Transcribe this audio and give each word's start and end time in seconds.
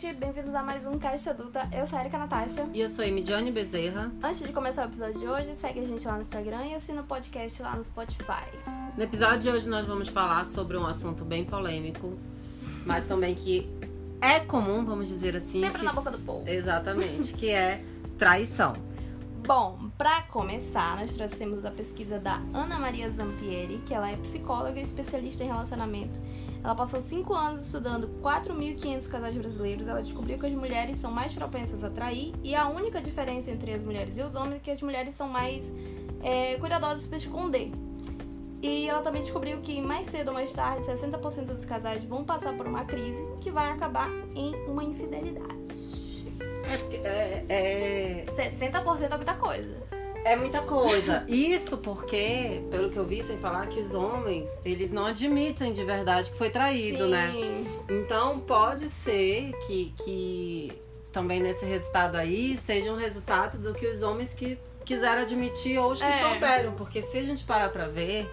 gente, 0.00 0.14
bem-vindos 0.14 0.54
a 0.54 0.62
mais 0.62 0.86
um 0.86 0.98
Caixa 0.98 1.30
Adulta. 1.30 1.68
Eu 1.76 1.86
sou 1.86 1.98
a 1.98 2.00
Erika 2.00 2.16
Natasha. 2.16 2.66
E 2.72 2.80
eu 2.80 2.88
sou 2.88 3.04
a 3.04 3.08
Emidiane 3.08 3.52
Bezerra. 3.52 4.10
Antes 4.22 4.40
de 4.40 4.50
começar 4.50 4.86
o 4.86 4.88
episódio 4.88 5.18
de 5.18 5.26
hoje, 5.26 5.54
segue 5.54 5.80
a 5.80 5.84
gente 5.84 6.06
lá 6.06 6.14
no 6.14 6.22
Instagram 6.22 6.64
e 6.64 6.74
assina 6.74 7.02
o 7.02 7.04
podcast 7.04 7.60
lá 7.60 7.76
no 7.76 7.84
Spotify. 7.84 8.46
No 8.96 9.02
episódio 9.02 9.40
de 9.40 9.50
hoje 9.50 9.68
nós 9.68 9.86
vamos 9.86 10.08
falar 10.08 10.46
sobre 10.46 10.78
um 10.78 10.86
assunto 10.86 11.22
bem 11.22 11.44
polêmico, 11.44 12.18
mas 12.86 13.06
também 13.06 13.34
que 13.34 13.68
é 14.22 14.40
comum, 14.40 14.86
vamos 14.86 15.06
dizer 15.06 15.36
assim. 15.36 15.60
Sempre 15.60 15.80
que... 15.80 15.84
na 15.84 15.92
boca 15.92 16.10
do 16.10 16.18
povo. 16.18 16.48
Exatamente, 16.48 17.34
que 17.34 17.50
é 17.50 17.84
traição. 18.16 18.76
Bom, 19.46 19.90
para 19.96 20.22
começar, 20.22 20.96
nós 20.98 21.14
trouxemos 21.14 21.64
a 21.64 21.70
pesquisa 21.70 22.20
da 22.20 22.40
Ana 22.54 22.78
Maria 22.78 23.10
Zampieri, 23.10 23.78
que 23.84 23.92
ela 23.92 24.08
é 24.08 24.16
psicóloga 24.16 24.78
e 24.78 24.82
especialista 24.82 25.42
em 25.42 25.48
relacionamento. 25.48 26.20
Ela 26.62 26.74
passou 26.74 27.00
cinco 27.00 27.34
anos 27.34 27.66
estudando 27.66 28.08
4.500 28.22 29.08
casais 29.08 29.34
brasileiros. 29.34 29.88
Ela 29.88 30.02
descobriu 30.02 30.38
que 30.38 30.46
as 30.46 30.52
mulheres 30.52 30.98
são 30.98 31.10
mais 31.10 31.32
propensas 31.32 31.82
a 31.82 31.90
trair 31.90 32.32
e 32.44 32.54
a 32.54 32.68
única 32.68 33.00
diferença 33.00 33.50
entre 33.50 33.72
as 33.72 33.82
mulheres 33.82 34.18
e 34.18 34.22
os 34.22 34.34
homens 34.34 34.56
é 34.56 34.58
que 34.60 34.70
as 34.70 34.82
mulheres 34.82 35.14
são 35.14 35.28
mais 35.28 35.72
é, 36.22 36.56
cuidadosas 36.56 37.06
para 37.06 37.16
esconder. 37.16 37.72
E 38.62 38.88
ela 38.88 39.00
também 39.00 39.22
descobriu 39.22 39.58
que 39.62 39.80
mais 39.80 40.06
cedo 40.06 40.28
ou 40.28 40.34
mais 40.34 40.52
tarde, 40.52 40.86
60% 40.86 41.46
dos 41.46 41.64
casais 41.64 42.04
vão 42.04 42.24
passar 42.24 42.54
por 42.54 42.66
uma 42.66 42.84
crise 42.84 43.24
que 43.40 43.50
vai 43.50 43.70
acabar 43.70 44.10
em 44.36 44.54
uma 44.66 44.84
infidelidade. 44.84 45.69
É, 47.04 47.44
é, 47.48 48.24
é... 48.26 48.32
60% 48.32 49.10
é 49.10 49.16
muita 49.16 49.34
coisa. 49.34 49.76
É 50.24 50.36
muita 50.36 50.60
coisa. 50.60 51.24
Isso 51.26 51.78
porque, 51.78 52.62
pelo 52.70 52.90
que 52.90 52.98
eu 52.98 53.06
vi 53.06 53.22
sem 53.22 53.38
falar, 53.38 53.66
que 53.68 53.80
os 53.80 53.94
homens, 53.94 54.60
eles 54.64 54.92
não 54.92 55.06
admitem 55.06 55.72
de 55.72 55.82
verdade 55.84 56.30
que 56.30 56.36
foi 56.36 56.50
traído, 56.50 57.08
né? 57.08 57.30
Sim. 57.32 57.40
né? 57.40 57.80
Então 57.88 58.38
pode 58.40 58.88
ser 58.90 59.52
que, 59.66 59.94
que 60.04 60.72
também 61.10 61.40
nesse 61.40 61.64
resultado 61.64 62.16
aí 62.16 62.58
seja 62.64 62.92
um 62.92 62.96
resultado 62.96 63.58
do 63.58 63.72
que 63.72 63.86
os 63.86 64.02
homens 64.02 64.34
que 64.34 64.58
quiseram 64.84 65.22
admitir 65.22 65.78
ou 65.78 65.92
os 65.92 66.00
que 66.00 66.06
É. 66.06 66.18
souberam. 66.18 66.72
Porque 66.72 67.00
se 67.00 67.16
a 67.18 67.22
gente 67.22 67.42
parar 67.44 67.70
pra 67.70 67.86
ver, 67.86 68.30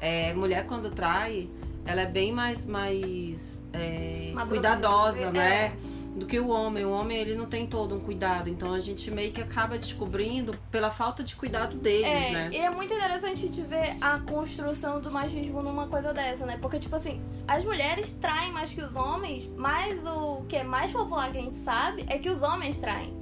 é, 0.00 0.32
mulher 0.32 0.64
quando 0.66 0.90
trai, 0.90 1.48
ela 1.84 2.02
é 2.02 2.06
bem 2.06 2.32
mais, 2.32 2.64
mais 2.64 3.62
é, 3.72 4.32
cuidadosa, 4.48 5.24
é. 5.24 5.30
né? 5.30 5.76
Do 6.18 6.26
que 6.26 6.38
o 6.38 6.48
homem. 6.48 6.84
O 6.84 6.90
homem, 6.90 7.16
ele 7.16 7.34
não 7.34 7.46
tem 7.46 7.66
todo 7.66 7.94
um 7.94 8.00
cuidado. 8.00 8.48
Então 8.50 8.72
a 8.72 8.80
gente 8.80 9.10
meio 9.10 9.32
que 9.32 9.40
acaba 9.40 9.78
descobrindo 9.78 10.54
pela 10.70 10.90
falta 10.90 11.22
de 11.22 11.34
cuidado 11.36 11.76
deles, 11.76 12.04
É, 12.06 12.30
né? 12.32 12.50
e 12.52 12.56
é 12.56 12.70
muito 12.70 12.92
interessante 12.92 13.48
de 13.48 13.62
ver 13.62 13.96
a 14.00 14.18
construção 14.18 15.00
do 15.00 15.10
machismo 15.10 15.62
numa 15.62 15.86
coisa 15.86 16.12
dessa, 16.12 16.44
né? 16.44 16.58
Porque, 16.60 16.78
tipo 16.78 16.96
assim, 16.96 17.20
as 17.46 17.64
mulheres 17.64 18.12
traem 18.12 18.52
mais 18.52 18.72
que 18.72 18.80
os 18.82 18.96
homens, 18.96 19.48
mas 19.56 20.04
o 20.04 20.44
que 20.48 20.56
é 20.56 20.64
mais 20.64 20.90
popular 20.90 21.30
que 21.32 21.38
a 21.38 21.42
gente 21.42 21.56
sabe 21.56 22.04
é 22.08 22.18
que 22.18 22.28
os 22.28 22.42
homens 22.42 22.78
traem. 22.78 23.17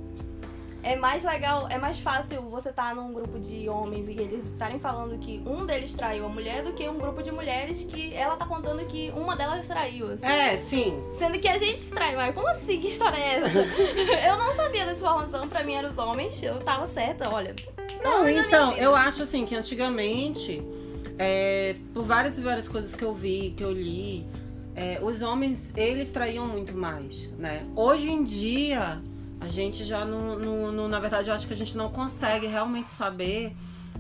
É 0.87 0.95
mais 0.95 1.25
legal, 1.25 1.67
é 1.69 1.77
mais 1.79 1.99
fácil 1.99 2.43
você 2.43 2.69
estar 2.69 2.95
num 2.95 3.13
grupo 3.13 3.41
de 3.41 3.69
homens 3.69 4.09
e 4.09 4.13
eles 4.13 4.47
estarem 4.53 4.79
falando 4.79 5.19
que 5.19 5.43
um 5.45 5.67
deles 5.67 5.93
traiu 5.93 6.27
a 6.27 6.29
mulher 6.29 6.63
do 6.63 6.75
que 6.75 6.89
um 6.89 6.97
grupo 6.97 7.25
de 7.25 7.33
mulheres 7.33 7.83
que 7.83 8.15
ela 8.15 8.37
tá 8.37 8.47
contando 8.47 8.87
que 8.87 9.13
uma 9.17 9.35
delas 9.35 9.67
traiu. 9.67 10.13
assim. 10.13 10.25
É, 10.25 10.57
sim. 10.57 11.03
Sendo 11.19 11.41
que 11.41 11.49
a 11.49 11.59
gente 11.59 11.87
trai, 11.87 12.15
mas 12.15 12.33
como 12.33 12.47
assim? 12.47 12.79
Que 12.79 12.87
história 12.87 13.17
é 13.17 13.35
essa? 13.35 13.59
eu 14.29 14.37
não 14.39 14.55
sabia 14.55 14.87
dessa 14.87 15.01
informação, 15.01 15.49
pra 15.49 15.65
mim 15.65 15.75
eram 15.75 15.91
os 15.91 15.99
homens, 15.99 16.41
eu 16.41 16.61
tava 16.61 16.87
certa, 16.87 17.29
olha. 17.31 17.53
Não, 18.05 18.29
então, 18.29 18.73
eu 18.75 18.95
acho 18.95 19.25
assim 19.25 19.45
que 19.45 19.57
antigamente, 19.57 20.63
é, 21.19 21.75
por 21.93 22.05
várias 22.05 22.39
e 22.39 22.41
várias 22.41 22.69
coisas 22.69 22.95
que 22.95 23.03
eu 23.03 23.13
vi, 23.13 23.53
que 23.57 23.65
eu 23.65 23.73
li, 23.73 24.25
é, 24.77 25.01
os 25.03 25.21
homens, 25.21 25.73
eles 25.77 26.13
traíam 26.13 26.47
muito 26.47 26.77
mais, 26.77 27.29
né? 27.39 27.67
Hoje 27.75 28.09
em 28.09 28.23
dia, 28.23 29.03
a 29.47 29.49
gente 29.49 29.85
já 29.85 30.05
não, 30.05 30.37
não- 30.39 30.73
não- 30.73 30.89
na 30.89 30.99
verdade, 30.99 31.29
eu 31.29 31.35
acho 31.35 31.47
que 31.47 31.53
a 31.53 31.57
gente 31.57 31.77
não 31.77 31.89
consegue 31.89 32.47
realmente 32.49 32.91
saber 32.91 33.55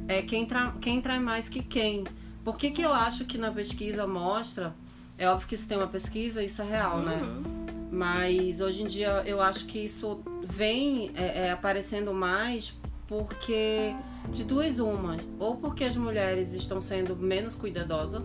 é, 0.08 0.20
quem, 0.20 0.44
tra, 0.44 0.74
quem 0.80 1.00
trai 1.00 1.20
mais 1.20 1.48
que 1.48 1.62
quem. 1.62 2.04
Por 2.44 2.56
que 2.56 2.70
que 2.70 2.82
eu 2.82 2.92
acho 2.92 3.24
que 3.24 3.38
na 3.38 3.50
pesquisa 3.50 4.06
mostra, 4.06 4.74
é 5.16 5.28
óbvio 5.28 5.48
que 5.48 5.54
isso 5.54 5.66
tem 5.68 5.78
uma 5.78 5.86
pesquisa, 5.86 6.42
isso 6.42 6.60
é 6.62 6.64
real, 6.64 6.98
né? 6.98 7.20
Uhum. 7.22 7.66
Mas 7.90 8.60
hoje 8.60 8.82
em 8.82 8.86
dia 8.86 9.22
eu 9.24 9.40
acho 9.40 9.64
que 9.66 9.78
isso 9.78 10.20
vem 10.44 11.10
é, 11.16 11.46
é, 11.46 11.52
aparecendo 11.52 12.12
mais 12.12 12.74
porque 13.06 13.94
de 14.30 14.42
duas 14.44 14.78
uma. 14.80 15.16
Ou 15.38 15.56
porque 15.56 15.84
as 15.84 15.96
mulheres 15.96 16.52
estão 16.54 16.82
sendo 16.82 17.14
menos 17.16 17.54
cuidadosas. 17.54 18.20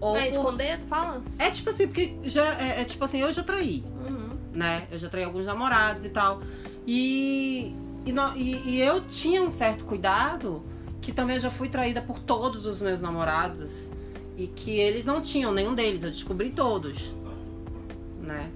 Ou 0.00 0.14
por... 0.14 0.22
esconder, 0.22 0.78
tu 0.80 0.86
fala? 0.86 1.22
É 1.38 1.50
tipo 1.50 1.70
assim, 1.70 1.86
porque 1.86 2.16
já, 2.24 2.54
é, 2.60 2.80
é 2.80 2.84
tipo 2.84 3.04
assim, 3.04 3.18
eu 3.20 3.30
já 3.32 3.42
traí, 3.42 3.84
Uhum. 4.08 4.17
Né? 4.58 4.88
Eu 4.90 4.98
já 4.98 5.08
traí 5.08 5.22
alguns 5.24 5.46
namorados 5.46 6.04
e 6.04 6.08
tal. 6.08 6.42
E, 6.86 7.74
e, 8.04 8.10
e- 8.36 8.62
e 8.70 8.80
eu 8.80 9.00
tinha 9.02 9.40
um 9.42 9.50
certo 9.50 9.84
cuidado 9.84 10.62
que 11.00 11.12
também 11.12 11.36
eu 11.36 11.42
já 11.42 11.50
fui 11.50 11.68
traída 11.68 12.02
por 12.02 12.18
todos 12.18 12.66
os 12.66 12.82
meus 12.82 13.00
namorados. 13.00 13.88
E 14.36 14.46
que 14.48 14.72
eles 14.78 15.04
não 15.04 15.20
tinham 15.20 15.52
nenhum 15.52 15.74
deles, 15.74 16.02
eu 16.02 16.10
descobri 16.10 16.50
todos. 16.50 17.12
Né? 18.20 18.50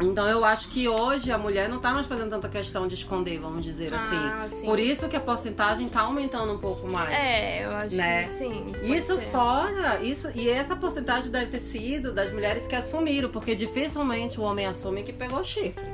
Então 0.00 0.26
eu 0.28 0.44
acho 0.44 0.68
que 0.68 0.88
hoje 0.88 1.30
a 1.30 1.36
mulher 1.38 1.68
não 1.68 1.78
tá 1.78 1.92
mais 1.92 2.06
fazendo 2.06 2.30
tanta 2.30 2.48
questão 2.48 2.86
de 2.88 2.94
esconder, 2.94 3.38
vamos 3.38 3.64
dizer 3.64 3.92
Ah, 3.94 4.44
assim. 4.44 4.60
sim. 4.60 4.66
Por 4.66 4.78
isso 4.80 5.08
que 5.08 5.16
a 5.16 5.20
porcentagem 5.20 5.88
tá 5.88 6.00
aumentando 6.02 6.52
um 6.52 6.58
pouco 6.58 6.86
mais. 6.88 7.10
É, 7.10 7.64
eu 7.64 7.70
acho 7.70 7.96
Né? 7.96 8.24
que 8.24 8.34
sim. 8.38 8.72
Isso 8.82 9.14
ser. 9.16 9.30
fora, 9.30 10.00
isso 10.02 10.30
e 10.34 10.48
essa 10.48 10.74
porcentagem 10.74 11.30
deve 11.30 11.46
ter 11.46 11.60
sido 11.60 12.12
das 12.12 12.32
mulheres 12.32 12.66
que 12.66 12.74
assumiram, 12.74 13.28
porque 13.28 13.54
dificilmente 13.54 14.40
o 14.40 14.42
homem 14.42 14.66
assume 14.66 15.02
que 15.02 15.12
pegou 15.12 15.42
chifre. 15.44 15.84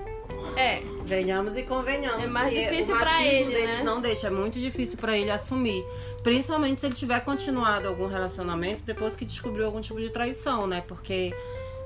É, 0.56 0.80
Venhamos 1.04 1.56
e 1.56 1.62
convenhamos. 1.64 2.22
É 2.24 2.26
mais 2.28 2.52
difícil 2.54 2.94
o 2.94 2.98
machismo 2.98 3.24
ele, 3.26 3.52
deles 3.54 3.78
né? 3.78 3.84
não 3.84 4.00
deixa, 4.00 4.28
é 4.28 4.30
muito 4.30 4.58
difícil 4.58 4.96
pra 4.96 5.16
ele 5.16 5.30
assumir. 5.30 5.84
Principalmente 6.22 6.80
se 6.80 6.86
ele 6.86 6.94
tiver 6.94 7.20
continuado 7.20 7.88
algum 7.88 8.06
relacionamento 8.06 8.82
depois 8.84 9.14
que 9.16 9.24
descobriu 9.24 9.66
algum 9.66 9.80
tipo 9.80 10.00
de 10.00 10.08
traição, 10.08 10.66
né? 10.66 10.82
Porque 10.86 11.34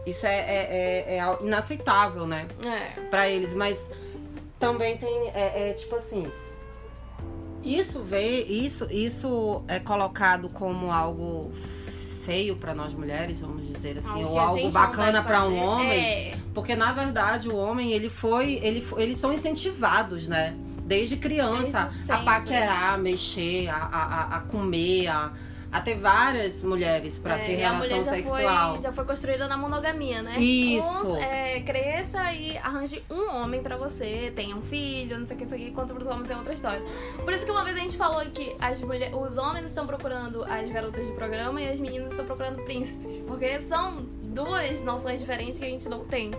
isso 0.06 0.27
é, 0.27 0.37
é, 0.38 1.05
é- 1.09 1.19
é 1.19 1.38
inaceitável, 1.47 2.27
né? 2.27 2.47
é. 2.66 3.00
Pra 3.11 3.28
eles. 3.28 3.55
Mas 3.55 3.88
também 4.59 4.97
tem, 4.97 5.28
é, 5.34 5.71
é, 5.71 5.72
tipo 5.72 5.94
assim. 5.97 6.31
Isso 7.62 8.00
vê, 8.03 8.43
isso, 8.44 8.87
isso 8.91 9.62
é 9.69 9.78
colocado 9.78 10.49
como 10.49 10.91
algo 10.91 11.53
feio 12.25 12.56
pra 12.56 12.75
nós 12.75 12.94
mulheres, 12.94 13.41
vamos 13.41 13.66
dizer 13.71 13.99
assim, 13.99 14.09
Algo 14.22 14.28
ou 14.28 14.39
algo 14.39 14.71
bacana 14.72 15.22
pra 15.22 15.44
um 15.44 15.62
homem. 15.62 16.00
É. 16.05 16.39
Porque 16.55 16.75
na 16.75 16.93
verdade 16.93 17.49
o 17.49 17.56
homem, 17.56 17.93
ele 17.93 18.09
foi, 18.09 18.55
ele, 18.62 18.87
eles 18.97 19.19
são 19.19 19.33
incentivados, 19.33 20.27
né? 20.27 20.55
Desde 20.84 21.16
criança 21.19 21.91
Desde 21.93 22.12
a 22.12 22.19
paquerar, 22.19 22.94
a 22.94 22.99
mexer, 22.99 23.69
a, 23.69 23.77
a- 23.77 24.37
a 24.37 24.41
comer, 24.41 25.09
a, 25.09 25.31
a 25.73 25.81
ter 25.81 25.95
várias 25.95 26.63
mulheres 26.63 27.19
pra 27.19 27.39
É, 27.39 27.45
ter 27.47 27.59
e 27.59 27.65
a 27.65 27.71
relação 27.73 27.99
mulher 27.99 28.05
já 28.05 28.11
sexual. 28.11 28.73
Foi, 28.73 28.81
já 28.83 28.93
foi 28.93 29.05
construída 29.05 29.47
na 29.47 29.57
monogamia, 29.57 30.23
né? 30.23 30.39
Isso. 30.39 31.13
Um, 31.13 31.17
é, 31.17 31.61
cresça 31.61 32.33
e 32.33 32.59
arranje 32.59 33.03
um 33.11 33.37
homem 33.37 33.63
pra 33.63 33.77
você, 33.77 34.33
tenha 34.35 34.57
um 34.57 34.63
filho, 34.63 35.19
não 35.19 35.27
sei 35.27 35.37
o 35.37 35.39
que, 35.39 35.45
isso 35.45 35.55
aqui, 35.55 35.69
enquanto 35.69 35.95
pros 35.95 36.09
homens 36.09 36.31
é 36.31 36.37
outra 36.37 36.53
história. 36.53 36.83
Por 37.23 37.33
isso 37.33 37.45
que 37.45 37.51
uma 37.51 37.63
vez 37.65 37.77
a 37.77 37.81
gente 37.81 37.97
falou 37.97 38.21
que 38.27 38.57
as 38.59 38.81
mulher, 38.81 39.15
os 39.15 39.39
homens 39.39 39.67
estão 39.67 39.87
procurando 39.87 40.45
as 40.45 40.69
garotas 40.71 41.07
de 41.07 41.13
programa 41.13 41.61
e 41.61 41.69
as 41.69 41.79
meninas 41.79 42.11
estão 42.11 42.27
procurando 42.27 42.63
príncipes. 42.65 43.07
Porque 43.27 43.63
são 43.63 44.07
duas 44.31 44.83
noções 44.83 45.21
diferentes 45.21 45.59
que 45.59 45.65
a 45.65 45.69
gente 45.69 45.89
não 45.89 46.05
tem. 46.05 46.31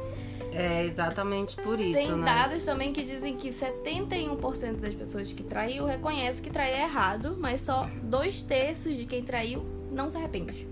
É 0.54 0.84
exatamente 0.86 1.56
por 1.56 1.80
isso, 1.80 1.94
Tem 1.94 2.12
né? 2.12 2.26
dados 2.26 2.66
também 2.66 2.92
que 2.92 3.04
dizem 3.06 3.38
que 3.38 3.52
71% 3.54 4.82
das 4.82 4.94
pessoas 4.94 5.32
que 5.32 5.44
traiu 5.44 5.86
reconhece 5.86 6.42
que 6.42 6.50
trair 6.50 6.74
é 6.74 6.82
errado, 6.84 7.38
mas 7.40 7.62
só 7.62 7.88
dois 8.04 8.44
terços 8.44 8.98
de 8.98 9.06
quem 9.06 9.24
traiu 9.24 9.64
não 9.92 10.12
se 10.12 10.18
arrepende. 10.18 10.68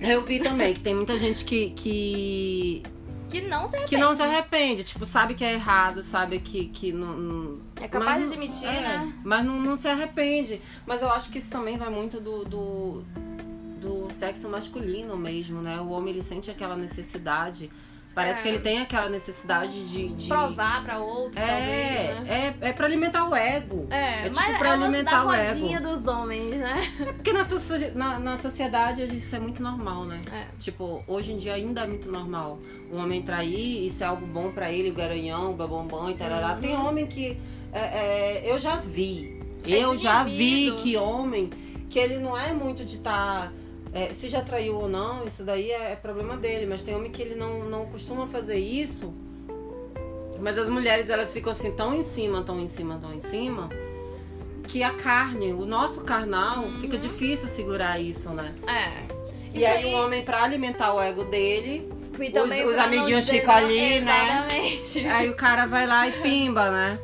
Eu 0.00 0.24
vi 0.24 0.40
também 0.40 0.74
que 0.74 0.80
tem 0.80 0.94
muita 0.94 1.16
gente 1.18 1.44
que, 1.44 1.70
que, 1.70 2.82
Que 3.28 3.40
não 3.42 3.68
se 3.68 3.76
arrepende. 3.76 3.88
que 3.88 3.96
não 3.96 4.14
se 4.14 4.22
arrepende, 4.22 4.84
tipo, 4.84 5.04
sabe 5.06 5.34
que 5.34 5.44
é 5.44 5.54
errado, 5.54 6.02
sabe 6.02 6.38
que, 6.38 6.66
que 6.68 6.92
não. 6.92 7.16
não- 7.16 7.58
É 7.80 7.88
capaz 7.88 8.20
mas 8.20 8.28
de 8.28 8.34
admitir, 8.36 8.66
é, 8.68 8.80
né? 8.80 9.12
Mas 9.24 9.44
não, 9.44 9.60
não 9.60 9.76
se 9.76 9.88
arrepende. 9.88 10.60
Mas 10.86 11.02
eu 11.02 11.10
acho 11.10 11.30
que 11.30 11.38
isso 11.38 11.50
também 11.50 11.76
vai 11.76 11.90
muito 11.90 12.20
do, 12.20 12.44
do 12.44 13.04
sexo 14.12 14.48
masculino 14.48 15.16
mesmo, 15.16 15.60
né? 15.60 15.78
O 15.80 15.90
homem 15.90 16.12
ele 16.14 16.22
sente 16.22 16.50
aquela 16.50 16.76
necessidade. 16.76 17.70
Parece 18.14 18.40
É. 18.40 18.42
que 18.42 18.48
ele 18.50 18.58
tem 18.58 18.78
aquela 18.78 19.08
necessidade 19.08 19.88
de. 19.88 20.08
de... 20.08 20.28
Provar 20.28 20.84
pra 20.84 20.98
outro, 20.98 21.40
É, 21.40 21.46
talvez, 21.46 22.28
né? 22.28 22.54
é, 22.60 22.68
é 22.68 22.72
pra 22.74 22.84
alimentar 22.84 23.26
o 23.26 23.34
ego. 23.34 23.86
É, 23.90 23.96
é 23.96 24.22
tipo 24.24 24.36
mas 24.36 24.58
pra 24.58 24.68
é 24.68 24.70
o 24.72 24.74
lance 24.80 24.84
alimentar 24.84 25.26
o 25.26 25.32
ego. 25.32 25.48
rodinha 25.60 25.80
dos 25.80 26.06
homens, 26.06 26.56
né? 26.56 26.92
Porque 26.98 27.32
na, 27.32 27.46
na, 27.94 28.18
na 28.18 28.38
sociedade 28.38 29.02
isso 29.16 29.34
é 29.34 29.40
muito 29.40 29.62
normal, 29.62 30.04
né? 30.04 30.20
É. 30.30 30.44
Tipo, 30.58 31.02
hoje 31.06 31.32
em 31.32 31.38
dia 31.38 31.54
ainda 31.54 31.80
é 31.80 31.86
muito 31.86 32.10
normal. 32.10 32.58
O 32.90 32.96
homem 32.98 33.22
trair, 33.22 33.86
isso 33.86 34.04
é 34.04 34.06
algo 34.06 34.26
bom 34.26 34.52
pra 34.52 34.70
ele, 34.70 34.90
o 34.90 34.94
garanhão, 34.94 35.50
o 35.52 35.54
babambam 35.54 36.10
e 36.10 36.14
tarará. 36.14 36.52
Uhum. 36.52 36.60
Tem 36.60 36.76
homem 36.76 37.06
que. 37.06 37.40
é, 37.72 37.78
é, 37.78 38.42
eu 38.44 38.58
já 38.58 38.76
vi. 38.76 39.40
É 39.66 39.70
eu 39.70 39.96
já 39.96 40.22
vi 40.24 40.72
que 40.82 40.98
homem, 40.98 41.48
que 41.88 41.98
ele 41.98 42.18
não 42.18 42.36
é 42.36 42.52
muito 42.52 42.84
de 42.84 42.96
estar 42.96 43.50
É, 43.94 44.12
se 44.12 44.28
já 44.28 44.40
traiu 44.40 44.76
ou 44.76 44.88
não, 44.88 45.26
isso 45.26 45.44
daí 45.44 45.70
é, 45.70 45.92
é 45.92 45.96
problema 45.96 46.36
dele. 46.36 46.66
Mas 46.66 46.82
tem 46.82 46.94
homem 46.94 47.10
que 47.10 47.20
ele 47.20 47.34
não, 47.34 47.64
não 47.64 47.86
costuma 47.86 48.26
fazer 48.26 48.56
isso. 48.56 49.12
Mas 50.40 50.58
as 50.58 50.68
mulheres, 50.68 51.08
elas 51.10 51.32
ficam 51.32 51.52
assim, 51.52 51.70
tão 51.72 51.94
em 51.94 52.02
cima, 52.02 52.42
tão 52.42 52.58
em 52.58 52.68
cima, 52.68 52.98
tão 53.00 53.14
em 53.14 53.20
cima, 53.20 53.68
que 54.66 54.82
a 54.82 54.90
carne, 54.90 55.52
o 55.52 55.64
nosso 55.66 56.00
carnal, 56.02 56.64
fica 56.80 56.96
difícil 56.98 57.48
segurar 57.48 58.00
isso, 58.00 58.30
né? 58.30 58.52
É. 58.66 59.12
E 59.54 59.58
Isso 59.58 59.66
aí, 59.68 59.84
o 59.94 59.98
homem, 59.98 60.24
pra 60.24 60.42
alimentar 60.42 60.94
o 60.94 61.00
ego 61.00 61.24
dele, 61.24 61.88
E 62.18 62.38
os- 62.38 62.72
os 62.72 62.78
amiguinhos 62.78 63.28
ficam 63.28 63.54
ali, 63.54 64.00
né? 64.00 64.46
Exatamente. 64.50 65.06
aí 65.12 65.28
o 65.28 65.34
cara 65.36 65.66
vai 65.66 65.86
lá 65.86 66.08
e 66.08 66.12
pimba, 66.12 66.70
né? 66.70 66.98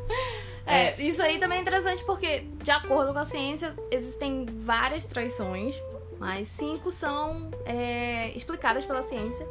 É, 0.67 1.01
isso 1.03 1.23
aí 1.23 1.39
também 1.39 1.59
é 1.59 1.61
interessante 1.63 2.03
porque, 2.05 2.45
de 2.63 2.71
acordo 2.71 3.13
com 3.13 3.19
a 3.19 3.25
ciência, 3.25 3.75
existem 3.91 4.47
várias 4.51 5.07
traições, 5.07 5.75
mas 6.19 6.49
cinco 6.49 6.91
são 6.91 7.51
é, 7.65 8.31
explicadas 8.37 8.85
pela 8.85 9.03
ciência. 9.03 9.47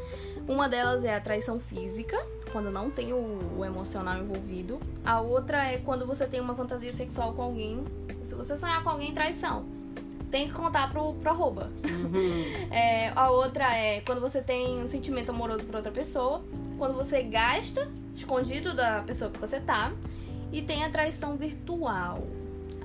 Uma 0.47 0.67
delas 0.67 1.03
é 1.03 1.15
a 1.15 1.19
traição 1.19 1.59
física, 1.59 2.17
quando 2.51 2.71
não 2.71 2.89
tem 2.89 3.13
o, 3.13 3.57
o 3.57 3.65
emocional 3.65 4.17
envolvido. 4.17 4.79
A 5.05 5.19
outra 5.19 5.65
é 5.65 5.77
quando 5.77 6.05
você 6.05 6.25
tem 6.25 6.39
uma 6.39 6.55
fantasia 6.55 6.93
sexual 6.93 7.33
com 7.33 7.41
alguém. 7.41 7.83
Se 8.25 8.35
você 8.35 8.55
sonhar 8.55 8.83
com 8.83 8.89
alguém, 8.89 9.13
traição. 9.13 9.65
Tem 10.31 10.47
que 10.47 10.53
contar 10.53 10.89
pro, 10.89 11.13
pro 11.13 11.29
arroba. 11.29 11.71
Uhum. 11.83 12.67
É, 12.71 13.11
a 13.15 13.29
outra 13.29 13.75
é 13.75 14.01
quando 14.01 14.19
você 14.19 14.41
tem 14.41 14.83
um 14.83 14.89
sentimento 14.89 15.29
amoroso 15.29 15.65
por 15.65 15.75
outra 15.75 15.91
pessoa. 15.91 16.43
Quando 16.77 16.93
você 16.93 17.23
gasta, 17.23 17.89
escondido 18.13 18.73
da 18.73 19.01
pessoa 19.01 19.31
que 19.31 19.39
você 19.39 19.59
tá. 19.59 19.91
E 20.51 20.61
tem 20.61 20.83
a 20.83 20.89
traição 20.89 21.35
virtual. 21.37 22.25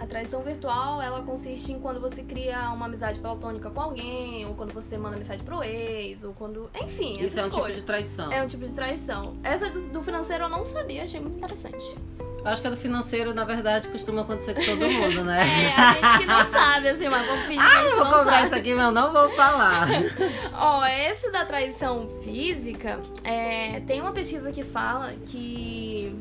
A 0.03 0.07
traição 0.07 0.43
virtual, 0.43 1.01
ela 1.01 1.23
consiste 1.23 1.71
em 1.71 1.79
quando 1.79 2.01
você 2.01 2.25
cria 2.25 2.71
uma 2.73 2.87
amizade 2.87 3.21
platônica 3.21 3.71
com 3.71 3.81
alguém, 3.81 4.45
ou 4.47 4.53
quando 4.55 4.75
você 4.75 4.99
manda 4.99 5.17
mensagem 5.17 5.45
pro 5.45 5.63
ex, 5.63 6.25
ou 6.25 6.33
quando. 6.33 6.69
Enfim, 6.83 7.21
Isso 7.25 7.39
é 7.39 7.43
um 7.45 7.49
tipo 7.49 7.61
coisas. 7.63 7.81
de 7.81 7.87
traição. 7.87 8.33
É 8.33 8.43
um 8.43 8.49
tipo 8.49 8.67
de 8.67 8.73
traição. 8.75 9.37
Essa 9.45 9.71
do, 9.71 9.81
do 9.81 10.03
financeiro 10.03 10.45
eu 10.45 10.49
não 10.49 10.67
sabia, 10.67 11.05
achei 11.05 11.21
muito 11.21 11.37
interessante. 11.39 11.95
Eu 12.19 12.47
acho 12.51 12.61
que 12.61 12.67
a 12.67 12.71
do 12.71 12.77
financeiro, 12.77 13.33
na 13.33 13.45
verdade, 13.45 13.87
costuma 13.87 14.23
acontecer 14.23 14.55
com 14.55 14.63
todo 14.65 14.91
mundo, 14.91 15.23
né? 15.25 15.39
É, 15.71 15.81
a 15.81 15.93
gente 15.93 16.19
que 16.19 16.27
não 16.27 16.47
sabe, 16.51 16.89
assim, 16.89 17.09
mas 17.09 17.25
vamos 17.25 17.45
fingir 17.45 17.61
que 17.63 17.77
a 17.77 17.79
Ah, 17.79 17.83
gente 17.83 17.91
eu 17.93 17.97
vou 17.99 18.05
não 18.07 18.13
cobrar 18.19 18.33
sabe. 18.33 18.47
isso 18.47 18.55
aqui, 18.57 18.75
mas 18.75 18.85
eu 18.87 18.91
não 18.93 19.13
vou 19.13 19.31
falar. 19.37 19.87
Ó, 20.59 20.85
esse 20.85 21.31
da 21.31 21.47
traição 21.47 22.09
física, 22.25 22.99
é, 23.23 23.79
tem 23.87 24.01
uma 24.01 24.11
pesquisa 24.11 24.51
que 24.51 24.65
fala 24.65 25.13
que. 25.27 26.13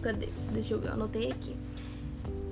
Cadê? 0.00 0.30
Deixa 0.52 0.72
eu 0.72 0.78
ver, 0.80 0.88
eu 0.88 0.92
anotei 0.94 1.30
aqui. 1.30 1.54